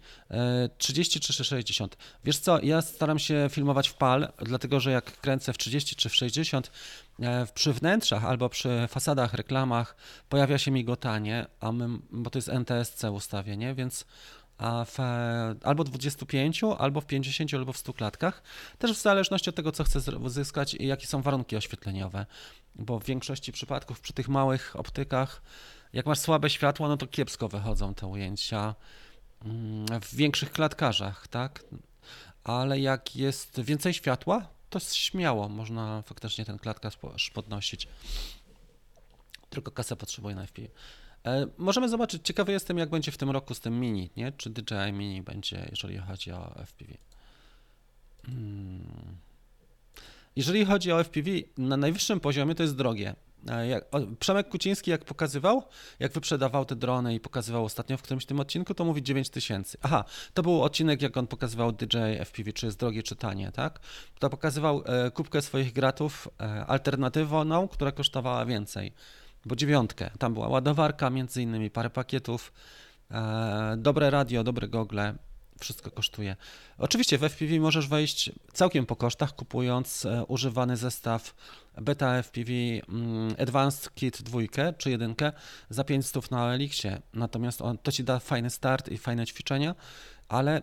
[0.77, 1.97] 30 e, czy 60?
[2.23, 6.09] Wiesz co, ja staram się filmować w PAL, dlatego że jak kręcę w 30 czy
[6.09, 6.71] w 60,
[7.19, 9.95] e, przy wnętrzach albo przy fasadach, reklamach
[10.29, 14.05] pojawia się migotanie, a my, bo to jest NTSC ustawienie, więc
[14.57, 14.97] a w
[15.63, 18.43] albo 25, albo w 50, albo w 100 klatkach.
[18.77, 22.25] Też w zależności od tego, co chcę uzyskać i jakie są warunki oświetleniowe.
[22.75, 25.41] Bo w większości przypadków przy tych małych optykach,
[25.93, 28.75] jak masz słabe światło, no to kiepsko wychodzą te ujęcia.
[29.45, 31.63] Mm, w większych klatkarzach, tak?
[32.43, 36.97] Ale jak jest więcej światła, to śmiało można faktycznie ten klatkarz
[37.33, 37.87] podnosić.
[39.49, 40.45] Tylko kasę potrzebuje na.
[41.27, 44.31] E, możemy zobaczyć, ciekawy jestem, jak będzie w tym roku z tym mini, nie?
[44.31, 46.93] Czy DJI Mini będzie, jeżeli chodzi o FPV.
[48.25, 49.17] Hmm.
[50.35, 53.15] Jeżeli chodzi o FPV, na najwyższym poziomie to jest drogie.
[53.49, 53.85] E, jak,
[54.19, 55.63] Przemek Kuciński jak pokazywał,
[55.99, 59.77] jak wyprzedawał te drony i pokazywał ostatnio w którymś tym odcinku, to mówi 9 tysięcy.
[59.81, 60.03] Aha,
[60.33, 63.79] to był odcinek, jak on pokazywał DJI FPV, czy jest drogie, czy tanie, tak?
[64.19, 68.93] To pokazywał e, kubkę swoich gratów e, alternatywną, która kosztowała więcej,
[69.47, 70.09] bo dziewiątkę.
[70.19, 72.53] Tam była ładowarka, między innymi parę pakietów,
[73.11, 75.15] e, dobre radio, dobre gogle,
[75.59, 76.35] wszystko kosztuje.
[76.77, 81.35] Oczywiście w FPV możesz wejść całkiem po kosztach, kupując e, używany zestaw
[81.81, 84.39] Beta FPV mm, Advanced Kit 2
[84.77, 85.15] czy 1
[85.69, 87.01] za 500 na Elixie.
[87.13, 89.75] Natomiast on, to ci da fajny start i fajne ćwiczenia,
[90.27, 90.61] ale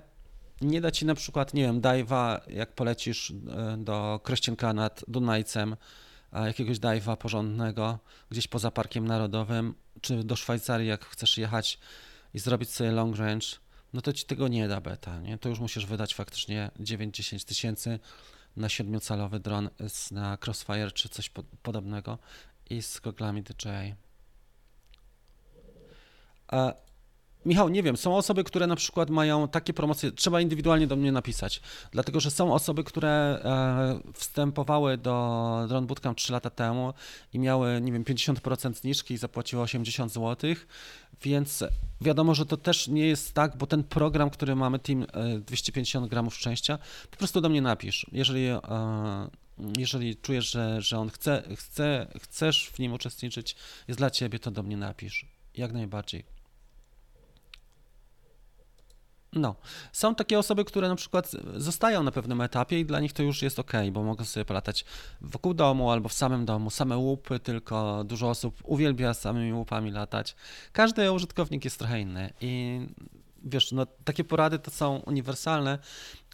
[0.61, 5.77] nie da ci na przykład, nie wiem, dive'a, jak polecisz e, do Krościenka nad Dunajcem,
[6.41, 7.99] jakiegoś dive'a porządnego,
[8.31, 11.79] gdzieś poza Parkiem Narodowym, czy do Szwajcarii, jak chcesz jechać
[12.35, 13.47] i zrobić sobie long range,
[13.93, 15.39] no to ci tego nie da beta, nie?
[15.39, 17.99] To już musisz wydać faktycznie 9-10 tysięcy
[18.57, 19.71] na siedmiocalowy dron
[20.11, 22.19] na Crossfire czy coś po- podobnego
[22.71, 23.95] i z goglami DJI.
[26.49, 26.75] A,
[27.47, 31.13] Michał, nie wiem, są osoby, które na przykład mają takie promocje, trzeba indywidualnie do mnie
[31.13, 33.11] napisać, dlatego że są osoby, które
[33.45, 36.95] e, wstępowały do Drone Bootcamp 3 lata temu
[37.33, 40.55] i miały, nie wiem, 50% zniżki i zapłaciły 80 zł,
[41.23, 41.65] więc
[42.01, 46.09] wiadomo, że to też nie jest tak, bo ten program, który mamy, Team e, 250
[46.09, 46.79] gramów szczęścia,
[47.11, 48.07] po prostu do mnie napisz.
[48.13, 48.61] Jeżeli, e,
[49.79, 53.57] jeżeli czujesz, że, że on chce, chce, chcesz w nim uczestniczyć,
[53.89, 55.27] jest dla ciebie, to do mnie napisz.
[55.57, 56.25] Jak najbardziej.
[59.35, 59.55] No,
[59.93, 63.43] są takie osoby, które na przykład zostają na pewnym etapie i dla nich to już
[63.43, 64.85] jest ok, bo mogą sobie polatać
[65.21, 70.37] wokół domu albo w samym domu, same łupy, tylko dużo osób uwielbia samymi łupami latać.
[70.73, 72.81] Każdy użytkownik jest trochę inny i
[73.45, 75.79] wiesz, no, takie porady to są uniwersalne,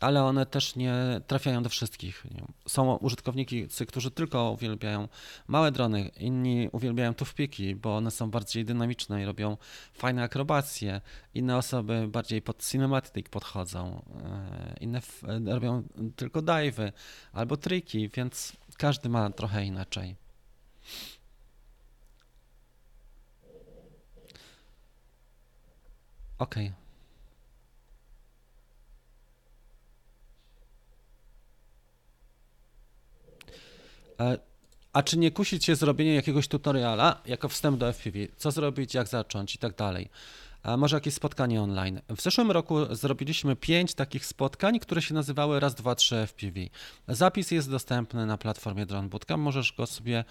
[0.01, 0.95] ale one też nie
[1.27, 2.27] trafiają do wszystkich.
[2.69, 5.09] Są użytkownicy, którzy tylko uwielbiają
[5.47, 9.57] małe drony, inni uwielbiają tufpiki, bo one są bardziej dynamiczne i robią
[9.93, 11.01] fajne akrobacje.
[11.35, 15.83] Inne osoby bardziej pod cinematic podchodzą, e, inne f- robią
[16.17, 16.93] tylko dive'y
[17.33, 20.17] albo triki, więc każdy ma trochę inaczej.
[26.39, 26.67] Okej.
[26.67, 26.80] E,
[34.93, 38.19] A czy nie kusi cię zrobienie jakiegoś tutoriala jako wstęp do FPV?
[38.37, 40.09] Co zrobić, jak zacząć i tak dalej?
[40.63, 42.01] A może jakieś spotkanie online?
[42.09, 46.61] W zeszłym roku zrobiliśmy pięć takich spotkań, które się nazywały raz, dwa, trzy FPV.
[47.09, 49.43] Zapis jest dostępny na platformie Drone Bootcamp.
[49.43, 50.25] Możesz go sobie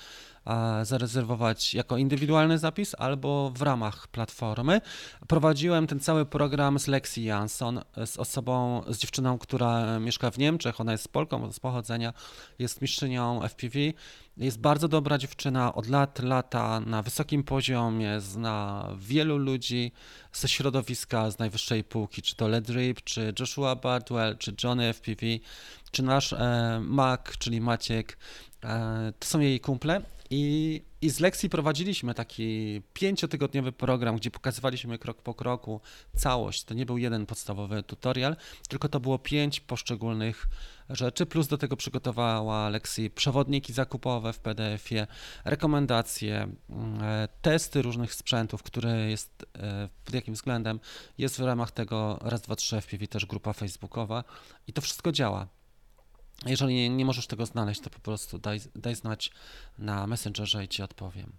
[0.84, 4.82] zarezerwować jako indywidualny zapis albo w ramach platformy.
[5.28, 10.82] Prowadziłem ten cały program z Lexi Jansson, z osobą, z dziewczyną, która mieszka w Niemczech.
[10.82, 12.14] Ona jest Polką z pochodzenia,
[12.60, 13.80] jest mistrzynią FPV.
[14.38, 19.92] Jest bardzo dobra dziewczyna, od lat lata na wysokim poziomie, zna wielu ludzi
[20.34, 25.26] ze środowiska z najwyższej półki, czy to Led Rip, czy Joshua Bardwell, czy Johnny FPV,
[25.92, 28.18] czy nasz e, Mac, czyli Maciek.
[28.64, 30.02] E, to są jej kumple.
[30.30, 35.82] I, I z lekcji prowadziliśmy taki pięciotygodniowy program, gdzie pokazywaliśmy krok po kroku
[36.16, 36.64] całość.
[36.64, 38.36] To nie był jeden podstawowy tutorial,
[38.68, 40.48] tylko to było pięć poszczególnych
[40.90, 45.08] rzeczy, plus do tego przygotowała Lexi przewodniki zakupowe w PDF-ie,
[45.46, 50.80] rekomendacje, mm, e, testy różnych sprzętów, które jest e, pod jakim względem.
[51.18, 54.24] Jest w ramach tego raz, dwa, trzy FPV też grupa facebookowa
[54.68, 55.59] i to wszystko działa.
[56.46, 59.32] Jeżeli nie, nie możesz tego znaleźć, to po prostu daj, daj znać
[59.78, 61.32] na Messengerze i ci odpowiem.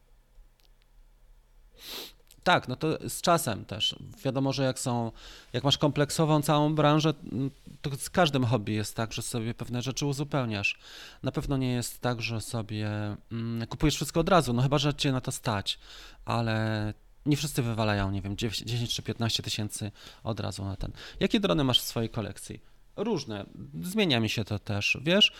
[2.44, 3.96] Tak, no to z czasem też.
[4.24, 5.12] Wiadomo, że jak są,
[5.53, 7.51] jak masz kompleksową całą branżę, mm,
[7.82, 10.78] to z każdym hobby jest tak, że sobie pewne rzeczy uzupełniasz.
[11.22, 12.88] Na pewno nie jest tak, że sobie
[13.32, 15.78] mm, kupujesz wszystko od razu, no chyba, że cię na to stać,
[16.24, 16.94] ale
[17.26, 19.92] nie wszyscy wywalają, nie wiem, 10 czy 15 tysięcy
[20.22, 20.92] od razu na ten.
[21.20, 22.61] Jakie drony masz w swojej kolekcji?
[22.97, 23.47] Różne.
[23.82, 25.32] Zmienia mi się to też, wiesz?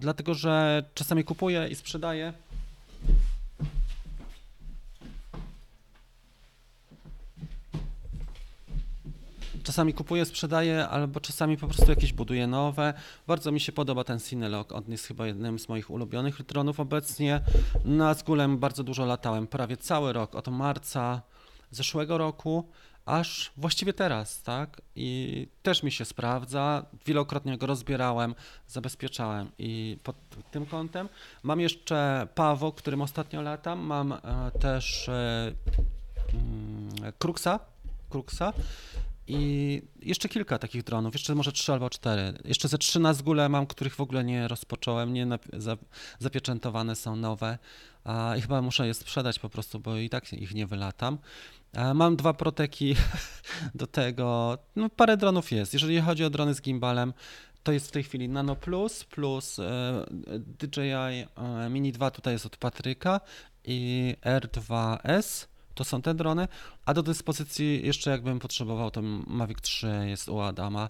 [0.00, 2.32] Dlatego, że czasami kupuję i sprzedaję.
[9.62, 12.94] Czasami kupuję, sprzedaję, albo czasami po prostu jakieś buduję nowe.
[13.26, 14.72] Bardzo mi się podoba ten Cinelog.
[14.72, 17.40] On jest chyba jednym z moich ulubionych dronów obecnie.
[17.84, 21.22] Na Zgulem bardzo dużo latałem, prawie cały rok, od marca
[21.70, 22.68] zeszłego roku,
[23.08, 24.82] aż właściwie teraz, tak?
[24.96, 26.86] I też mi się sprawdza.
[27.06, 28.34] Wielokrotnie go rozbierałem,
[28.66, 30.16] zabezpieczałem i pod
[30.50, 31.08] tym kątem.
[31.42, 33.78] Mam jeszcze Pawo, którym ostatnio latam.
[33.78, 34.18] Mam e,
[34.60, 35.52] też e,
[36.32, 37.60] mm, Kruxa,
[38.10, 38.52] Kruxa
[39.28, 42.38] i jeszcze kilka takich dronów, jeszcze może trzy albo cztery.
[42.44, 45.26] Jeszcze ze trzy na zgóle mam, których w ogóle nie rozpocząłem, nie
[46.18, 47.58] zapieczętowane są nowe
[48.04, 51.18] a, i chyba muszę je sprzedać po prostu, bo i tak ich nie wylatam.
[51.94, 52.96] Mam dwa proteki
[53.74, 55.72] do tego, no parę dronów jest.
[55.72, 57.12] Jeżeli chodzi o drony z gimbalem,
[57.62, 60.04] to jest w tej chwili Nano Plus plus e,
[60.38, 61.26] DJI e,
[61.70, 63.20] Mini 2 tutaj jest od Patryka
[63.64, 65.46] i R2S
[65.78, 66.48] to są te drony,
[66.84, 70.88] a do dyspozycji jeszcze jakbym potrzebował, to Mavic 3 jest u Adama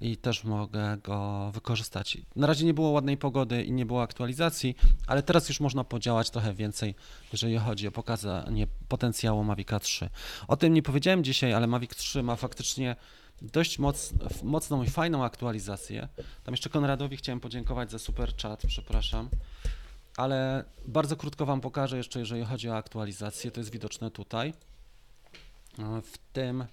[0.00, 2.18] i też mogę go wykorzystać.
[2.36, 4.76] Na razie nie było ładnej pogody i nie było aktualizacji,
[5.06, 6.94] ale teraz już można podziałać trochę więcej,
[7.32, 10.10] jeżeli chodzi o pokazanie potencjału Mavic 3.
[10.48, 12.96] O tym nie powiedziałem dzisiaj, ale Mavic 3 ma faktycznie
[13.42, 14.12] dość moc,
[14.42, 16.08] mocną i fajną aktualizację.
[16.44, 19.28] Tam jeszcze Konradowi chciałem podziękować za super chat, przepraszam.
[20.16, 23.50] Ale bardzo krótko Wam pokażę jeszcze, jeżeli chodzi o aktualizację.
[23.50, 24.54] To jest widoczne tutaj.
[26.02, 26.64] W tym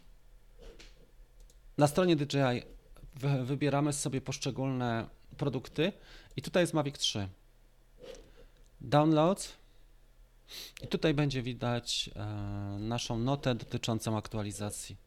[1.77, 2.63] na stronie DJI
[3.43, 5.07] wybieramy sobie poszczególne
[5.37, 5.93] produkty
[6.35, 7.27] i tutaj jest Mavic 3.
[8.81, 9.53] Downloads.
[10.83, 12.25] I tutaj będzie widać e,
[12.79, 14.97] naszą notę dotyczącą aktualizacji.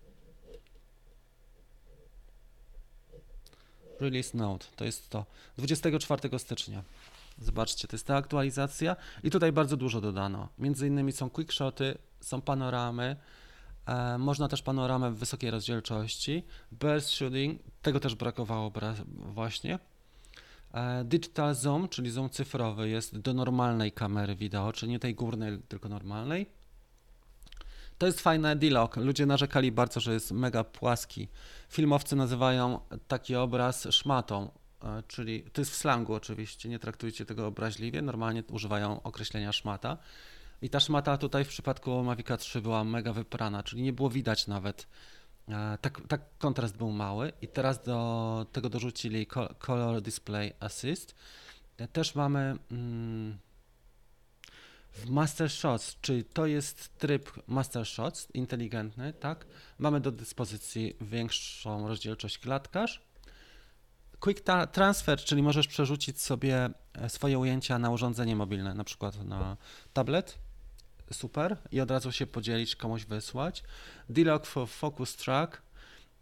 [4.01, 5.26] Release Note, to jest to
[5.59, 6.83] 24 stycznia.
[7.41, 10.49] Zobaczcie, to jest ta aktualizacja i tutaj bardzo dużo dodano.
[10.59, 13.16] Między innymi są quickshoty, są panoramy,
[13.86, 18.72] e, można też panoramę w wysokiej rozdzielczości, burst shooting, tego też brakowało
[19.09, 19.78] właśnie.
[20.72, 25.59] E, digital zoom, czyli zoom cyfrowy jest do normalnej kamery wideo, czyli nie tej górnej,
[25.68, 26.47] tylko normalnej.
[27.99, 28.97] To jest fajne D-Log.
[28.97, 31.28] Ludzie narzekali bardzo, że jest mega płaski.
[31.68, 34.51] Filmowcy nazywają taki obraz szmatą,
[35.07, 39.99] czyli to jest w slangu oczywiście, nie traktujcie tego obraźliwie, normalnie używają określenia szmata.
[40.62, 44.47] I ta szmata tutaj w przypadku Mavica 3 była mega wyprana, czyli nie było widać
[44.47, 44.87] nawet.
[45.49, 49.26] E, tak, tak kontrast był mały i teraz do tego dorzucili
[49.59, 51.14] Color Display Assist.
[51.76, 53.39] E, też mamy mm,
[54.93, 59.47] w Master Shots, czyli to jest tryb Master Shots inteligentny, tak?
[59.78, 63.09] Mamy do dyspozycji większą rozdzielczość klatkarz.
[64.21, 69.57] Quick Transfer, czyli możesz przerzucić sobie e, swoje ujęcia na urządzenie mobilne, na przykład na
[69.93, 70.39] tablet.
[71.12, 71.57] Super.
[71.73, 73.62] I od razu się podzielić, komuś wysłać.
[74.09, 75.62] D-Log for Focus Track.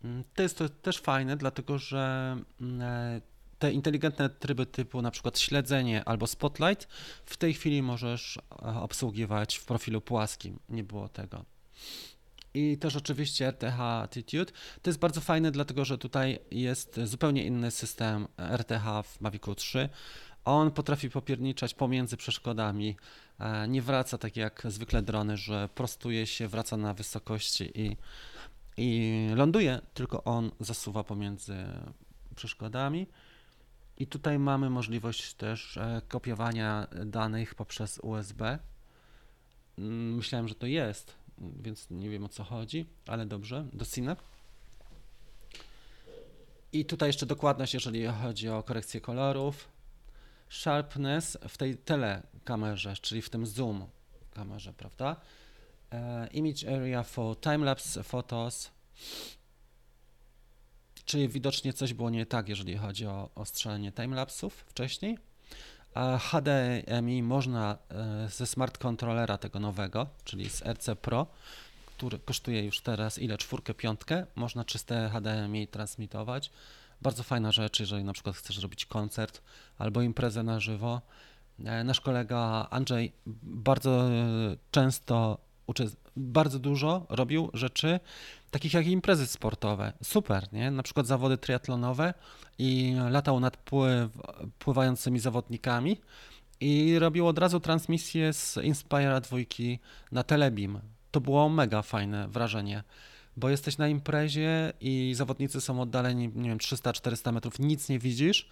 [0.05, 3.21] Mm, to jest to też fajne, dlatego że mm, e,
[3.59, 6.89] te inteligentne tryby typu na przykład śledzenie albo spotlight
[7.27, 8.41] w tej chwili możesz e,
[8.81, 10.59] obsługiwać w profilu płaskim.
[10.69, 11.45] Nie było tego.
[12.55, 14.53] I też oczywiście RTH Attitude.
[14.83, 19.89] To jest bardzo fajne, dlatego że tutaj jest zupełnie inny system RTH w Mavicu 3.
[20.45, 22.97] On potrafi popierniczać pomiędzy przeszkodami.
[23.41, 27.97] E, nie wraca tak jak zwykle drony, że prostuje się, wraca na wysokości i,
[28.77, 31.57] i ląduje, tylko on zasuwa pomiędzy
[32.37, 33.07] przeszkodami.
[33.99, 38.59] I tutaj mamy możliwość też e, kopiowania danych poprzez USB.
[39.79, 44.17] Mm, myślałem, że to jest, więc nie wiem o co chodzi, ale dobrze, do Cine.
[46.73, 49.69] I tutaj jeszcze dokładność, jeżeli chodzi o korekcję kolorów.
[50.51, 53.87] Sharpness w tej telekamerze, czyli w tym zoom
[54.35, 55.17] kamerze, prawda?
[55.93, 58.71] E, image area for timelapse photos
[61.09, 63.45] Czyli widocznie coś było nie tak, jeżeli chodzi o, o
[63.97, 65.19] timelapsów wcześniej.
[66.19, 71.27] HDMI można e, ze smart controllera tego nowego, czyli z RC Pro,
[71.87, 73.39] który kosztuje już teraz ile?
[73.39, 74.27] Czwórkę, piątkę.
[74.37, 76.51] Można czyste HDMI transmitować.
[77.03, 79.43] Bardzo fajna rzecz, jeżeli na przykład chcesz robić koncert
[79.79, 81.01] albo imprezę na żywo.
[81.65, 84.11] E, nasz kolega Andrzej bardzo e,
[84.71, 85.39] często
[86.17, 88.01] bardzo dużo robił rzeczy,
[88.51, 89.93] takich jak imprezy sportowe.
[90.03, 90.71] Super, nie?
[90.71, 92.15] Na przykład zawody triatlonowe
[92.59, 94.11] i latał nad pływ,
[94.59, 96.01] pływającymi zawodnikami
[96.61, 99.79] i robił od razu transmisję z Inspira dwójki
[100.13, 100.81] na Telebim.
[101.11, 102.83] To było mega fajne wrażenie,
[103.37, 108.49] bo jesteś na imprezie i zawodnicy są oddaleni, nie wiem, 300-400 metrów, nic nie widzisz,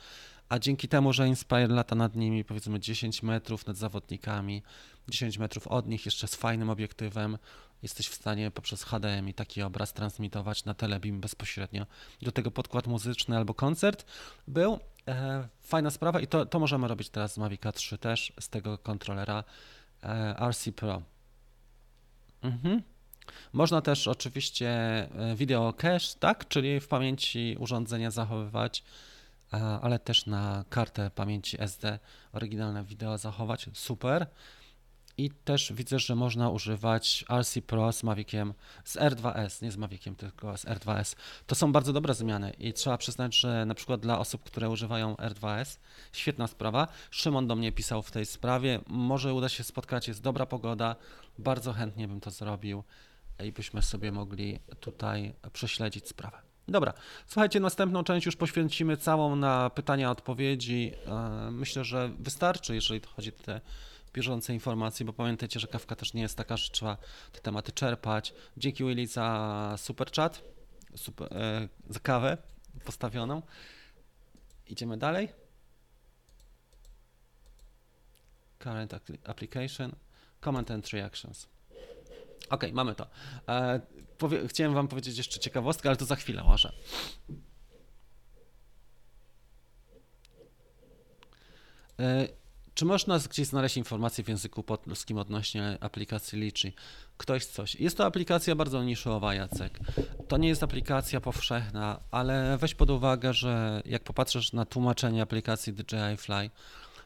[0.48, 4.62] a dzięki temu, że Inspire lata nad nimi powiedzmy 10 metrów nad zawodnikami,
[5.08, 7.38] 10 metrów od nich jeszcze z fajnym obiektywem,
[7.82, 11.86] jesteś w stanie poprzez HDMI taki obraz transmitować na Telebim bezpośrednio.
[12.22, 14.06] Do tego podkład muzyczny albo koncert
[14.48, 14.78] był.
[15.08, 18.78] E, fajna sprawa i to, to możemy robić teraz z Mavic 3 też, z tego
[18.78, 19.44] kontrolera
[20.02, 21.02] e, RC Pro.
[22.42, 22.82] Mhm.
[23.52, 28.84] Można też oczywiście e, video cache, tak, czyli w pamięci urządzenia zachowywać,
[29.52, 31.98] e, ale też na kartę pamięci SD
[32.32, 33.70] oryginalne wideo zachować.
[33.72, 34.26] Super.
[35.18, 38.54] I też widzę, że można używać RC Pro z Maviciem,
[38.84, 41.16] z R2S, nie z Maviciem, tylko z R2S.
[41.46, 45.14] To są bardzo dobre zmiany i trzeba przyznać, że na przykład dla osób, które używają
[45.14, 45.78] R2S,
[46.12, 46.88] świetna sprawa.
[47.10, 50.96] Szymon do mnie pisał w tej sprawie, może uda się spotkać, jest dobra pogoda,
[51.38, 52.84] bardzo chętnie bym to zrobił
[53.44, 56.38] i byśmy sobie mogli tutaj prześledzić sprawę.
[56.68, 56.92] Dobra,
[57.26, 60.92] słuchajcie, następną część już poświęcimy całą na pytania, odpowiedzi.
[61.06, 63.60] E, myślę, że wystarczy, jeżeli chodzi o te
[64.16, 66.96] bieżące informacje, bo pamiętajcie, że kawka też nie jest taka, że trzeba
[67.32, 68.34] te tematy czerpać.
[68.56, 70.42] Dzięki Willy za super chat,
[70.94, 72.38] super, e, za kawę
[72.84, 73.42] postawioną.
[74.66, 75.28] Idziemy dalej.
[78.58, 78.94] Current
[79.24, 79.92] application,
[80.44, 81.48] comment and reactions.
[82.50, 83.06] Ok, mamy to.
[83.48, 83.80] E,
[84.18, 86.72] powie, chciałem Wam powiedzieć jeszcze ciekawostkę, ale to za chwilę może.
[91.98, 92.28] E,
[92.76, 96.72] czy można gdzieś znaleźć informacje w języku polskim odnośnie aplikacji Liczy?
[97.16, 97.74] Ktoś coś.
[97.74, 99.78] Jest to aplikacja bardzo niszowa, Jacek.
[100.28, 105.72] To nie jest aplikacja powszechna, ale weź pod uwagę, że jak popatrzysz na tłumaczenie aplikacji
[105.72, 106.50] DJI Fly,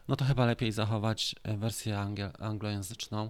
[0.07, 2.07] no to chyba lepiej zachować wersję
[2.39, 3.29] anglojęzyczną.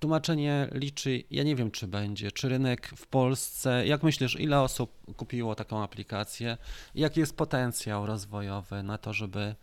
[0.00, 5.14] Tłumaczenie liczy, ja nie wiem, czy będzie, czy rynek w Polsce, jak myślisz, ile osób
[5.16, 6.56] kupiło taką aplikację,
[6.94, 9.54] jaki jest potencjał rozwojowy na to, żeby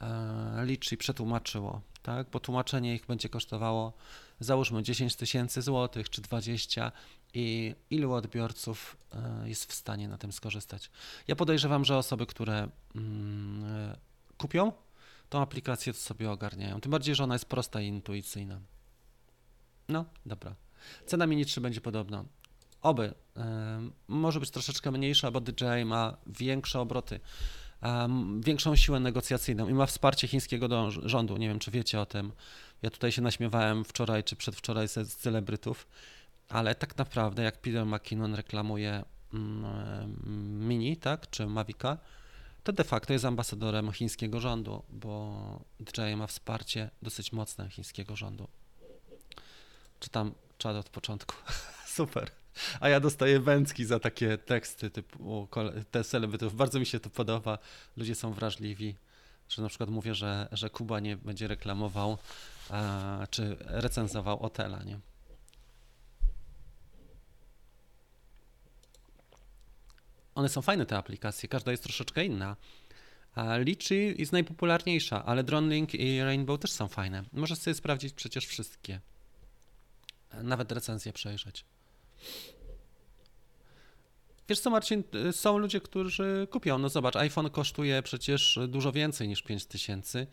[0.00, 2.30] e, liczy przetłumaczyło, tak?
[2.30, 3.92] Bo tłumaczenie ich będzie kosztowało,
[4.40, 6.92] załóżmy 10 tysięcy złotych czy 20
[7.34, 10.90] i ilu odbiorców e, jest w stanie na tym skorzystać.
[11.28, 13.96] Ja podejrzewam, że osoby, które mm, e,
[14.38, 14.72] kupią
[15.28, 16.80] tą aplikację, to sobie ogarniają.
[16.80, 18.60] Tym bardziej, że ona jest prosta i intuicyjna.
[19.88, 20.54] No, dobra.
[21.06, 22.24] Cena Mini 3 będzie podobna.
[22.82, 23.14] Oby.
[24.08, 27.20] może być troszeczkę mniejsza, bo DJI ma większe obroty,
[28.40, 31.36] większą siłę negocjacyjną i ma wsparcie chińskiego rządu.
[31.36, 32.32] Nie wiem, czy wiecie o tym.
[32.82, 35.86] Ja tutaj się naśmiewałem wczoraj czy przedwczoraj z, z celebrytów,
[36.48, 39.04] ale tak naprawdę jak Peter McKinnon reklamuje
[39.34, 41.98] mm, Mini, tak, czy Mavica,
[42.64, 48.48] to de facto jest ambasadorem chińskiego rządu, bo DJI ma wsparcie dosyć mocne chińskiego rządu.
[50.00, 51.34] Czytam czad od początku.
[51.86, 52.39] Super.
[52.80, 55.48] A ja dostaję wędki za takie teksty typu
[55.90, 56.54] te celebrytów.
[56.54, 57.58] Bardzo mi się to podoba.
[57.96, 58.96] Ludzie są wrażliwi,
[59.48, 62.18] że na przykład mówię, że, że Kuba nie będzie reklamował
[62.70, 64.98] a, czy recenzował Otela, nie?
[70.34, 72.56] One są fajne te aplikacje, każda jest troszeczkę inna.
[73.58, 77.24] Liczy jest najpopularniejsza, ale DroneLink i Rainbow też są fajne.
[77.32, 79.00] Możesz sobie sprawdzić przecież wszystkie
[80.42, 81.64] nawet recenzję przejrzeć.
[84.48, 85.02] Wiesz co, Marcin,
[85.32, 86.78] są ludzie, którzy kupią.
[86.78, 90.26] No zobacz, iPhone kosztuje przecież dużo więcej niż 5000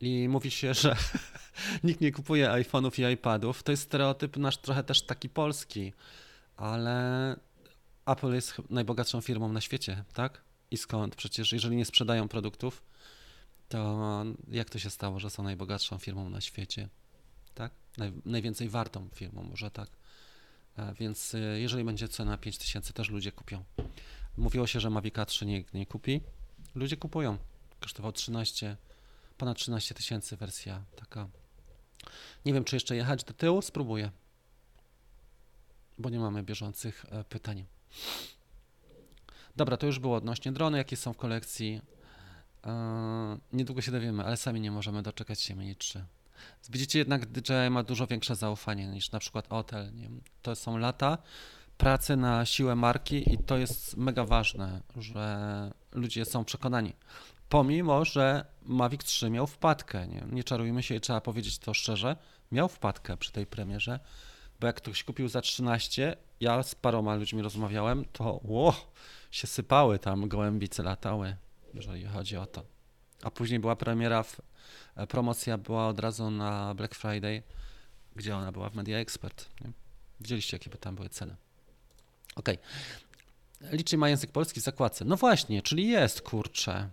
[0.00, 0.96] i mówi się, że
[1.84, 3.62] nikt nie kupuje iPhone'ów i iPadów.
[3.62, 5.92] To jest stereotyp nasz trochę też taki polski,
[6.56, 7.36] ale
[8.06, 10.40] Apple jest najbogatszą firmą na świecie, tak?
[10.70, 11.16] I skąd?
[11.16, 12.82] Przecież jeżeli nie sprzedają produktów,
[13.68, 16.88] to jak to się stało, że są najbogatszą firmą na świecie?
[17.58, 17.72] tak?
[17.96, 19.90] Naj, najwięcej wartą firmą, może tak.
[20.78, 23.64] E, więc e, jeżeli będzie cena 5000, też ludzie kupią.
[24.36, 26.20] Mówiło się, że Mavic 3 nikt nie kupi.
[26.74, 27.38] Ludzie kupują.
[27.80, 28.76] Kosztował 13,
[29.38, 31.28] ponad 13 tysięcy wersja taka.
[32.44, 34.10] Nie wiem, czy jeszcze jechać do tyłu, spróbuję.
[35.98, 37.64] Bo nie mamy bieżących e, pytań.
[39.56, 41.80] Dobra, to już było odnośnie drony, jakie są w kolekcji.
[43.52, 46.04] Niedługo się dowiemy, ale sami nie możemy doczekać się Mini 3.
[46.70, 49.94] Widzicie jednak DJI ma dużo większe zaufanie niż na przykład Otel.
[49.94, 50.10] Nie?
[50.42, 51.18] To są lata
[51.78, 56.92] pracy na siłę marki i to jest mega ważne, że ludzie są przekonani.
[57.48, 62.16] Pomimo, że Mavic 3 miał wpadkę, nie, nie czarujmy się i trzeba powiedzieć to szczerze,
[62.52, 64.00] miał wpadkę przy tej premierze,
[64.60, 68.74] bo jak ktoś kupił za 13, ja z paroma ludźmi rozmawiałem, to ło,
[69.30, 71.36] się sypały tam gołębice latały,
[71.74, 72.77] jeżeli chodzi o to.
[73.22, 74.40] A później była premiera w
[74.98, 77.42] E, promocja była od razu na Black Friday,
[78.16, 79.48] gdzie ona była w Media Expert.
[79.60, 79.72] Nie?
[80.20, 81.36] Widzieliście, jakie tam były ceny.
[82.36, 82.48] Ok.
[83.72, 85.04] Liczy ma język polski w zakładce.
[85.04, 86.88] No właśnie, czyli jest, kurczę.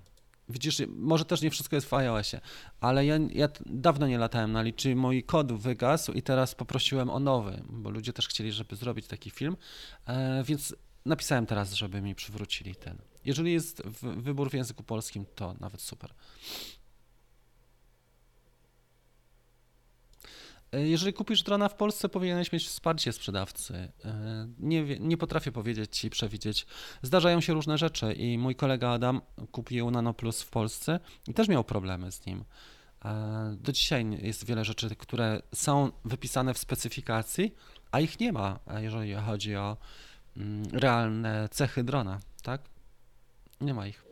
[0.50, 2.42] Widzisz, może też nie wszystko jest w iOSie,
[2.80, 7.20] ale ja, ja dawno nie latałem na liczy, mój kod wygasł i teraz poprosiłem o
[7.20, 9.58] nowy, bo ludzie też chcieli, żeby zrobić taki film,
[10.06, 12.98] e, więc napisałem teraz, żeby mi przywrócili ten.
[13.26, 16.14] Jeżeli jest wybór w języku polskim, to nawet super.
[20.76, 23.74] E, jeżeli kupisz drona w Polsce, powinieneś mieć wsparcie sprzedawcy.
[24.06, 26.66] E, nie, nie potrafię powiedzieć ci, przewidzieć.
[27.02, 29.22] Zdarzają się różne rzeczy i mój kolega Adam
[29.52, 32.44] kupił Nano Plus w Polsce i też miał problemy z nim.
[33.06, 37.56] E, Do dzisiaj jest wiele rzeczy, które są wypisane w specyfikacji,
[37.92, 39.78] a ich nie ma, jeżeli chodzi o
[40.38, 42.75] mm, realne cechy drona, tak?
[43.62, 44.06] Nie ma ich.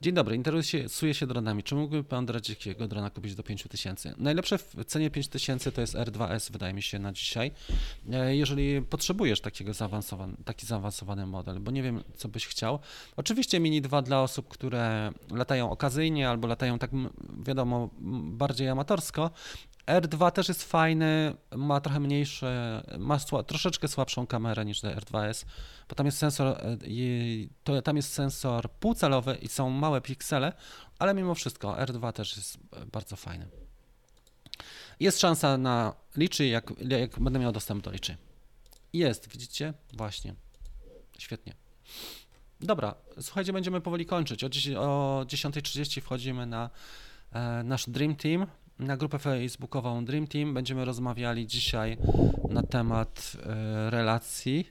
[0.00, 1.62] Dzień dobry, interesuję się dronami.
[1.62, 4.14] Czy mógłby Pan doradzić, jakiego drona kupić do 5000?
[4.18, 7.50] Najlepsze w cenie 5000 to jest R2S, wydaje mi się, na dzisiaj.
[8.12, 12.78] E, Jeżeli potrzebujesz takiego zaawansowany, taki zaawansowany model, bo nie wiem, co byś chciał.
[13.16, 16.90] Oczywiście Mini 2 dla osób, które latają okazyjnie albo latają tak,
[17.38, 17.90] wiadomo,
[18.22, 19.30] bardziej amatorsko.
[19.86, 25.44] R2 też jest fajny, ma trochę mniejsze, ma sła, troszeczkę słabszą kamerę niż R2S,
[25.88, 26.76] bo tam jest sensor, e,
[27.64, 30.52] to, tam jest sensor półcalowy i są małe piksele,
[30.98, 33.48] ale mimo wszystko R2 też jest e, bardzo fajny.
[35.00, 38.16] Jest szansa na liczy, jak, jak będę miał dostęp do liczy.
[38.92, 39.74] Jest, widzicie?
[39.92, 40.34] Właśnie.
[41.18, 41.54] Świetnie.
[42.60, 44.44] Dobra, słuchajcie, będziemy powoli kończyć.
[44.44, 46.70] O, 10 o 10.30 wchodzimy na
[47.32, 48.46] e, nasz Dream Team,
[48.78, 50.54] na grupę facebookową Dream Team.
[50.54, 51.98] Będziemy rozmawiali dzisiaj
[52.50, 54.68] na temat e, relacji.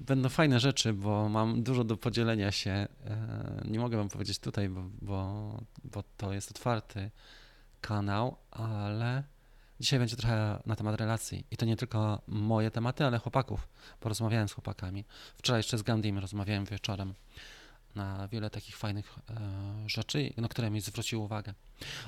[0.00, 2.70] Będą fajne rzeczy, bo mam dużo do podzielenia się.
[2.70, 2.88] E,
[3.64, 7.10] nie mogę wam powiedzieć tutaj, bo, bo, bo to jest otwarty
[7.80, 9.22] kanał, ale
[9.80, 11.46] dzisiaj będzie trochę na temat relacji.
[11.50, 13.68] I to nie tylko moje tematy, ale chłopaków.
[14.00, 15.04] Porozmawiałem z chłopakami.
[15.36, 17.14] Wczoraj jeszcze z Gandim rozmawiałem wieczorem
[17.98, 19.34] na wiele takich fajnych e,
[19.86, 21.54] rzeczy, na które mi zwrócił uwagę.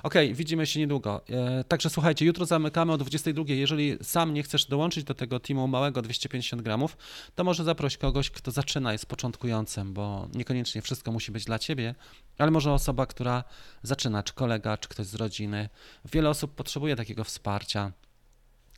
[0.03, 1.21] Okej, widzimy się niedługo.
[1.29, 3.45] E, także słuchajcie, jutro zamykamy o 22.
[3.49, 6.97] Jeżeli sam nie chcesz dołączyć do tego teamu małego 250 gramów,
[7.35, 11.95] to może zaproś kogoś, kto zaczyna, jest początkującym, bo niekoniecznie wszystko musi być dla ciebie,
[12.39, 13.45] ale może osoba, która
[13.83, 15.69] zaczyna, czy kolega, czy ktoś z rodziny.
[16.13, 17.93] Wiele osób potrzebuje takiego wsparcia,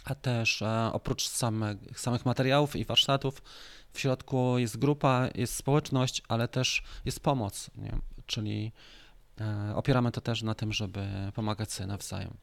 [0.04, 3.42] a też e, oprócz same, samych materiałów i warsztatów,
[3.92, 7.98] w środku jest grupa, jest społeczność, ale też jest pomoc, nie?
[8.26, 8.72] czyli
[9.40, 12.34] e, opieramy to też na tym, żeby pomagać sobie nawzajem.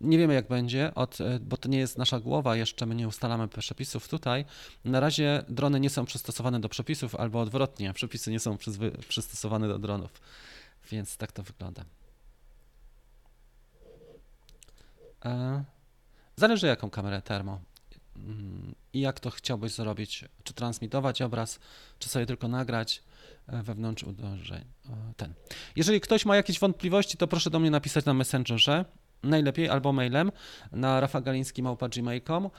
[0.00, 3.08] Nie wiemy jak będzie, od, e, bo to nie jest nasza głowa, jeszcze my nie
[3.08, 4.44] ustalamy przepisów tutaj.
[4.84, 8.56] Na razie drony nie są przystosowane do przepisów, albo odwrotnie, przepisy nie są
[9.08, 10.10] przystosowane do dronów,
[10.90, 11.84] więc tak to wygląda.
[15.24, 15.64] E,
[16.36, 17.60] Zależy jaką kamerę termo
[18.92, 21.58] i jak to chciałbyś zrobić, czy transmitować obraz,
[21.98, 23.02] czy sobie tylko nagrać
[23.46, 24.64] e, wewnątrz uderzeń.
[25.16, 25.34] Ten.
[25.76, 28.84] Jeżeli ktoś ma jakieś wątpliwości, to proszę do mnie napisać na Messengerze,
[29.22, 30.32] najlepiej albo mailem
[30.72, 32.50] na rafagaliński.gmail.com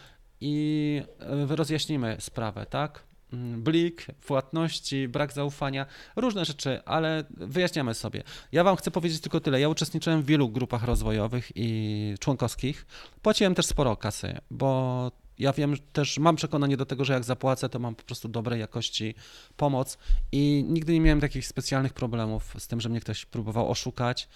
[0.42, 3.04] i e, rozjaśnimy sprawę, tak?
[3.34, 5.86] Mm, Blik, płatności, brak zaufania,
[6.16, 8.24] różne rzeczy, ale wyjaśniamy sobie.
[8.52, 9.60] Ja Wam chcę powiedzieć tylko tyle.
[9.60, 12.86] Ja uczestniczyłem w wielu grupach rozwojowych i członkowskich.
[13.22, 15.12] Płaciłem też sporo kasy, bo
[15.44, 18.60] ja wiem też, mam przekonanie do tego, że jak zapłacę, to mam po prostu dobrej
[18.60, 19.16] jakości
[19.58, 19.98] pomoc
[20.32, 24.30] i nigdy nie miałem takich specjalnych problemów z tym, że mnie ktoś próbował oszukać,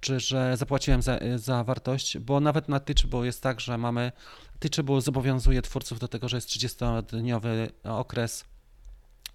[0.00, 4.12] czy że zapłaciłem za, za wartość, bo nawet na Teachable jest tak, że mamy,
[4.58, 8.44] Teachable zobowiązuje twórców do tego, że jest 30-dniowy okres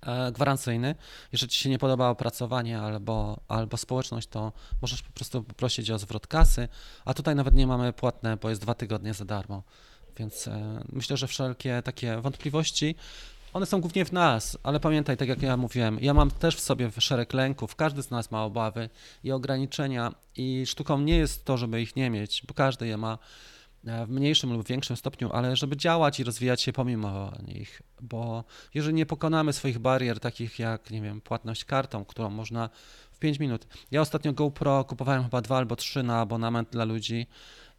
[0.02, 0.96] e, gwarancyjny.
[1.32, 6.00] Jeżeli Ci się nie podoba opracowanie albo, albo społeczność, to możesz po prostu poprosić o
[6.00, 6.68] zwrot kasy,
[7.06, 9.64] a tutaj nawet nie mamy płatne, bo jest dwa tygodnie za darmo.
[10.20, 12.96] Więc e, myślę, że wszelkie takie wątpliwości,
[13.54, 16.60] one są głównie w nas, ale pamiętaj, tak jak ja mówiłem, ja mam też w
[16.60, 18.90] sobie szereg lęków, każdy z nas ma obawy
[19.24, 23.18] i ograniczenia i sztuką nie jest to, żeby ich nie mieć, bo każdy je ma
[23.86, 28.44] e, w mniejszym lub większym stopniu, ale żeby działać i rozwijać się pomimo nich, bo
[28.74, 32.70] jeżeli nie pokonamy swoich barier, takich jak, nie wiem, płatność kartą, którą można
[33.12, 33.68] w 5 minut.
[33.92, 37.28] Ja ostatnio GoPro kupowałem chyba dwa albo trzy na abonament dla ludzi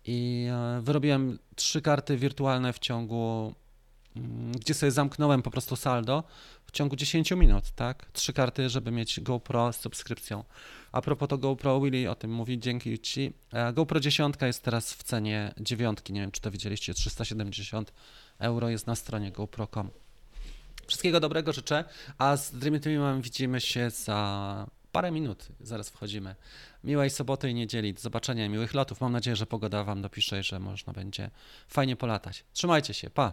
[0.09, 3.55] i e, wyrobiłem trzy karty wirtualne w ciągu,
[4.17, 6.25] mm, gdzie sobie zamknąłem po prostu saldo
[6.67, 8.07] w ciągu 10 minut, tak?
[8.13, 10.45] Trzy karty, żeby mieć GoPro z subskrypcją.
[10.93, 13.33] A propos to GoPro, Willy o tym mówi, dzięki Ci.
[13.53, 17.93] E, GoPro 10 jest teraz w cenie dziewiątki, nie wiem czy to widzieliście, 370
[18.39, 19.91] euro jest na stronie gopro.com.
[20.87, 21.85] Wszystkiego dobrego życzę,
[22.19, 24.67] a z Dream Teamem widzimy się za
[24.99, 26.35] parę minut, zaraz wchodzimy.
[26.85, 29.01] Miłej soboty i niedzieli, do zobaczenia, miłych lotów.
[29.01, 31.31] Mam nadzieję, że pogoda Wam dopisze że można będzie
[31.69, 32.45] fajnie polatać.
[32.53, 33.33] Trzymajcie się, pa!